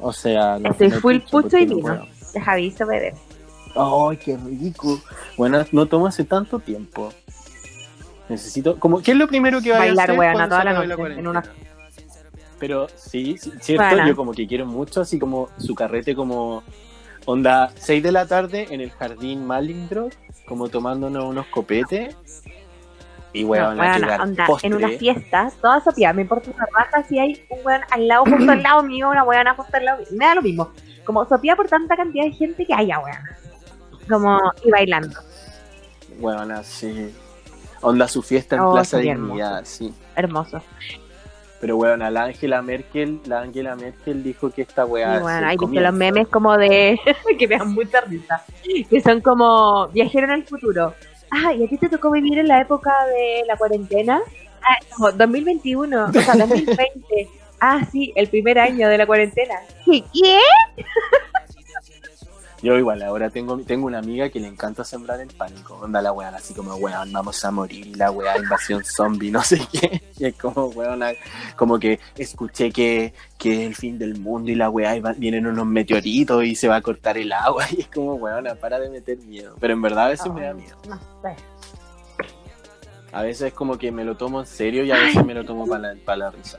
[0.00, 2.06] o sea, no estoy full pucho y no vino.
[2.32, 3.14] deja aviso, bebé.
[3.76, 4.98] Ay, qué rico.
[5.36, 7.10] Bueno, no tomo hace tanto tiempo.
[8.28, 10.72] Necesito, como, ¿qué es lo primero que va a Bailar, hacer weona, cuando toda la
[10.86, 11.42] noche, en una-
[12.64, 16.62] Pero sí, sí, cierto, yo como que quiero mucho, así como su carrete como
[17.26, 20.08] onda 6 de la tarde en el jardín Malindro,
[20.46, 22.16] como tomándonos unos copetes.
[23.34, 27.44] Y No, bueno, onda, en una fiesta, toda sopía, me importa una raja si hay
[27.50, 30.24] un weón al lado, justo al lado mío, una weona justo al lado mío, me
[30.24, 30.70] da lo mismo.
[31.04, 33.36] Como sopía por tanta cantidad de gente que haya, weona.
[34.08, 35.20] Como, y bailando,
[36.18, 37.14] Bueno, sí.
[37.82, 39.92] Onda su fiesta en Oh, Plaza Dignidad, sí.
[40.16, 40.62] hermoso.
[41.64, 45.80] Pero bueno, la Angela Merkel, la Angela Merkel dijo que esta weá bueno, hay visto
[45.80, 47.00] los memes como de,
[47.38, 48.44] que me dan mucha risa,
[48.90, 50.92] que son como viajero en el futuro.
[51.30, 54.20] Ah, ¿y a ti te tocó vivir en la época de la cuarentena?
[54.60, 57.30] Ah, no, 2021, o sea, 2020.
[57.60, 59.54] Ah, sí, el primer año de la cuarentena.
[59.86, 60.04] ¿Qué?
[60.12, 60.38] ¿Qué?
[62.64, 65.74] Yo igual, ahora tengo, tengo una amiga que le encanta sembrar el pánico.
[65.82, 69.42] Onda la weá, así como, weón, vamos a morir, y la weá, invasión zombie, no
[69.42, 70.02] sé qué.
[70.18, 71.02] Y es como, weón,
[71.56, 75.12] como que escuché que, que es el fin del mundo y la weá, y va-
[75.12, 77.66] vienen unos meteoritos y se va a cortar el agua.
[77.76, 79.54] Y es como, weón, para de meter miedo.
[79.60, 80.76] Pero en verdad a veces me da miedo.
[80.88, 81.36] No sé.
[83.14, 85.66] A veces como que me lo tomo en serio y a veces me lo tomo
[85.68, 86.58] para la, pa' la risa.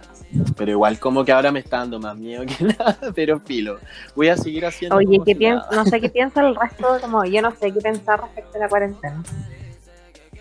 [0.55, 3.77] Pero igual como que ahora me está dando más miedo que nada, pero filo.
[4.15, 7.41] Voy a seguir haciendo Oye, ¿qué si no sé qué piensa el resto, como yo
[7.41, 9.21] no sé qué pensar respecto a la cuarentena.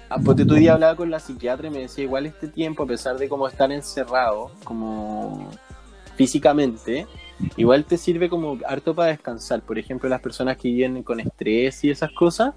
[0.08, 2.86] Ah, Porque tu día hablaba con la psiquiatra y me decía igual este tiempo, a
[2.86, 5.50] pesar de como estar encerrado, como
[6.14, 7.08] físicamente,
[7.56, 9.62] igual te sirve como harto para descansar.
[9.62, 12.54] Por ejemplo, las personas que viven con estrés y esas cosas,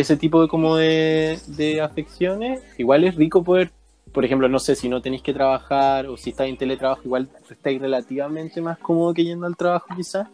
[0.00, 3.70] ese tipo de como de, de afecciones, igual es rico poder,
[4.12, 7.28] por ejemplo, no sé si no tenéis que trabajar o si estáis en teletrabajo, igual
[7.48, 10.26] estáis relativamente más cómodo que yendo al trabajo quizás.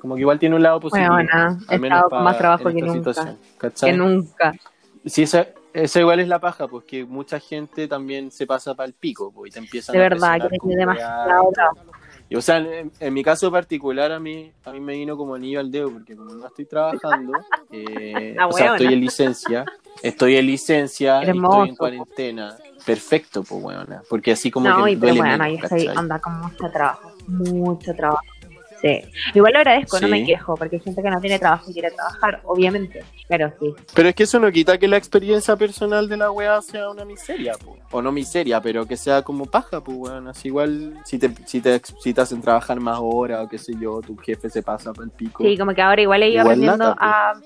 [0.00, 1.14] Como que igual tiene un lado positivo.
[1.14, 1.30] Bueno,
[1.68, 3.36] he al menos estado con pa- más trabajo que nunca.
[3.80, 4.54] Que nunca.
[5.06, 8.86] Sí, esa, esa igual es la paja, pues que mucha gente también se pasa para
[8.86, 11.93] el pico, pues, y te empiezan De a verdad, que demasiado todo.
[12.28, 15.34] Y, o sea, en, en mi caso particular, a mí, a mí me vino como
[15.34, 17.32] anillo al dedo, porque como no estoy trabajando,
[17.70, 18.76] eh, La o sea, huevona.
[18.78, 19.64] estoy en licencia,
[20.02, 22.56] estoy en licencia y estoy en cuarentena.
[22.84, 26.38] Perfecto, pues, weona, porque así como no, que pero bueno, menos, yo estoy, anda con
[26.40, 28.22] mucho trabajo, mucho trabajo.
[28.84, 29.00] Sí.
[29.32, 31.90] Igual lo agradezco, no me quejo, porque hay gente que no tiene trabajo y quiere
[31.90, 33.02] trabajar, obviamente.
[33.26, 33.74] Pero sí.
[33.94, 37.06] Pero es que eso no quita que la experiencia personal de la weá sea una
[37.06, 37.78] miseria, po.
[37.90, 40.28] o no miseria, pero que sea como paja, pues weón.
[40.28, 43.72] Así igual, si te, si te si te hacen trabajar más horas o qué sé
[43.80, 45.42] yo, tu jefe se pasa por el pico.
[45.42, 47.40] Sí, como que ahora igual he ido aprendiendo a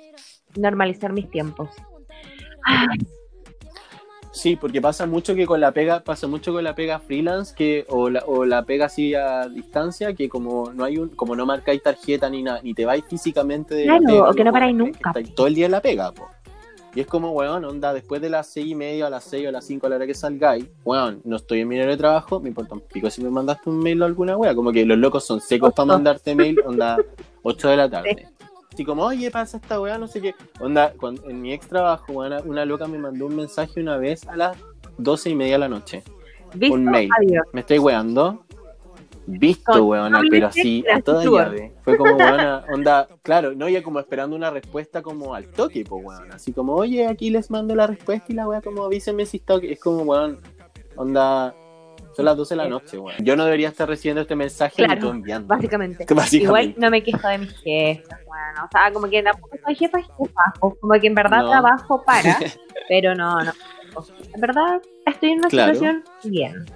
[0.57, 1.71] normalizar mis tiempos.
[2.65, 2.99] Ay,
[4.39, 7.85] Sí, porque pasa mucho que con la pega, pasa mucho con la pega freelance que,
[7.89, 11.45] o la, o la pega así a distancia, que como no hay un, como no
[11.45, 15.11] marcáis tarjeta ni nada, ni te vais físicamente de Claro, o que no paráis nunca.
[15.11, 16.29] estáis todo el día en la pega, po.
[16.95, 19.49] Y es como, weón, onda, después de las seis y media, a las seis o
[19.49, 22.39] a las cinco a la hora que salgáis, weón, no estoy en mi de trabajo,
[22.39, 24.99] me importa un pico si me mandaste un mail o alguna wea, como que los
[24.99, 26.97] locos son secos para mandarte mail, onda,
[27.43, 28.29] 8 de la tarde.
[28.79, 30.37] Así como, oye, pasa esta weá, no sé qué.
[30.61, 34.25] Onda, cuando- en mi ex trabajo, weón, una loca me mandó un mensaje una vez
[34.29, 34.57] a las
[34.99, 36.05] doce y media de la noche.
[36.55, 36.77] ¿Visto?
[36.77, 37.11] Un mail.
[37.19, 37.45] Adiós.
[37.53, 38.45] ¿Me estoy weando?
[39.27, 41.73] Visto, weona, pero así, a toda llave.
[41.83, 46.05] Fue como, weona, onda, claro, no, ya como esperando una respuesta como al toque, pues,
[46.05, 46.31] weón.
[46.31, 49.57] Así como, oye, aquí les mando la respuesta y la weá como avísenme si está.
[49.57, 50.39] Es como, weón,
[50.95, 51.53] onda,
[52.19, 53.17] son las 12 de la noche, weón.
[53.25, 55.47] Yo no debería estar recibiendo este mensaje ni Claro, tú enviando.
[55.47, 56.05] Básicamente.
[56.15, 56.37] Básicamente.
[56.45, 59.99] Igual no me quejo de mis jefes, bueno, o sea, como que tampoco soy jefa
[60.01, 61.51] jefa, como que en verdad No.
[61.51, 62.37] trabajo para,
[62.89, 63.53] pero no, no.
[64.35, 65.75] En verdad estoy en una Claro.
[65.75, 66.67] situación bien.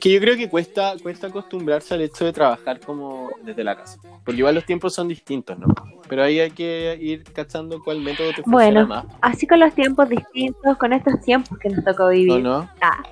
[0.00, 3.98] Que yo creo que cuesta, cuesta acostumbrarse al hecho de trabajar como desde la casa.
[4.24, 5.66] Porque igual los tiempos son distintos, ¿no?
[6.08, 8.86] Pero ahí hay que ir cachando cuál método te funciona Bueno.
[8.86, 9.04] más.
[9.22, 12.32] Así con los tiempos distintos, con estos tiempos que nos tocó vivir.
[12.32, 12.70] ¿O no?
[12.82, 13.02] Ah.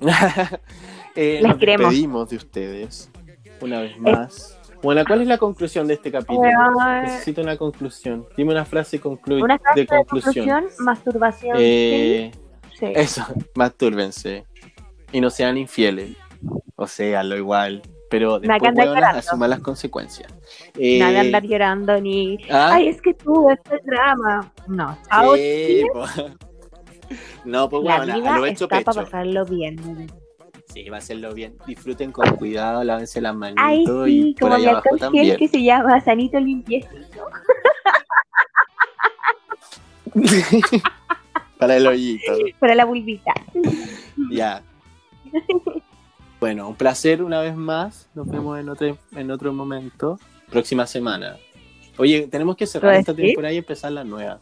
[1.18, 1.86] Eh, Les nos queremos.
[1.90, 3.10] despedimos de ustedes
[3.62, 4.58] una vez más.
[4.82, 6.40] Bueno, ¿cuál es la conclusión de este capítulo?
[6.40, 7.02] Weón.
[7.04, 8.26] Necesito una conclusión.
[8.36, 10.46] Dime una frase conclu- Una frase de de conclusión.
[10.46, 11.56] conclusión, masturbación.
[11.58, 12.30] Eh,
[12.78, 12.86] sí.
[12.94, 13.24] Eso,
[13.54, 14.44] mastúrbense.
[15.10, 16.14] Y no sean infieles.
[16.74, 17.80] O sea, lo igual.
[18.10, 20.32] Pero después, asuman las consecuencias.
[20.78, 22.38] Eh, Nada andar llorando ni.
[22.50, 24.52] ah, Ay, es que tú, este drama.
[24.68, 24.96] No,
[25.34, 25.82] sí.
[27.44, 28.84] No, pues La bueno, vida a lo hecho está pecho.
[28.92, 30.08] para pasarlo bien.
[30.72, 31.56] Sí, va a hacerlo bien.
[31.66, 35.36] Disfruten con cuidado, lávense las manitos Ay, y sí, por como ahí mi abajo también.
[35.36, 37.26] que se llama Sanito Limpiecito.
[41.58, 42.32] Para el hoyito.
[42.58, 43.32] Para la bulbita.
[44.30, 44.62] Ya.
[46.40, 48.08] Bueno, un placer una vez más.
[48.14, 50.18] Nos vemos en otro, en otro momento.
[50.50, 51.36] Próxima semana.
[51.96, 54.40] Oye, tenemos que cerrar ¿Puedes esta temporada y empezar la nueva.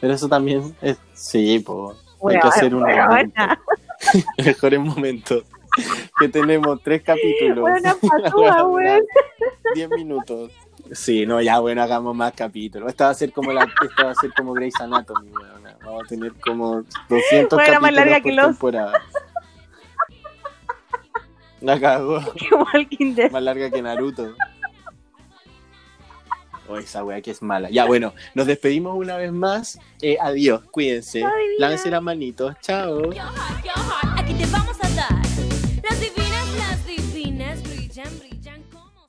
[0.00, 0.98] Pero eso también es.
[1.14, 1.96] Sí, pues.
[1.96, 3.42] Hay Bueno, que hacer un bueno, momento.
[4.44, 5.42] Mejores momentos.
[6.18, 7.60] Que tenemos tres capítulos.
[7.60, 9.00] Buena patúa,
[9.74, 10.52] Diez minutos.
[10.92, 12.88] Sí, no, ya bueno, hagamos más capítulos.
[12.90, 15.76] Esta va a ser como la, esta va a ser como Grey's Anatomy, weona.
[15.84, 19.02] Vamos a tener como 200 Bueno, más capítulos larga por que los- temporada.
[21.60, 22.20] La cagó.
[23.32, 24.34] Más larga que Naruto.
[26.68, 27.68] Oh, esa wea que es mala.
[27.70, 29.78] Ya, bueno, nos despedimos una vez más.
[30.00, 31.22] Eh, adiós, cuídense.
[31.58, 32.54] Lávense las manitos.
[32.60, 33.10] Chao.
[34.16, 35.23] Aquí te vamos a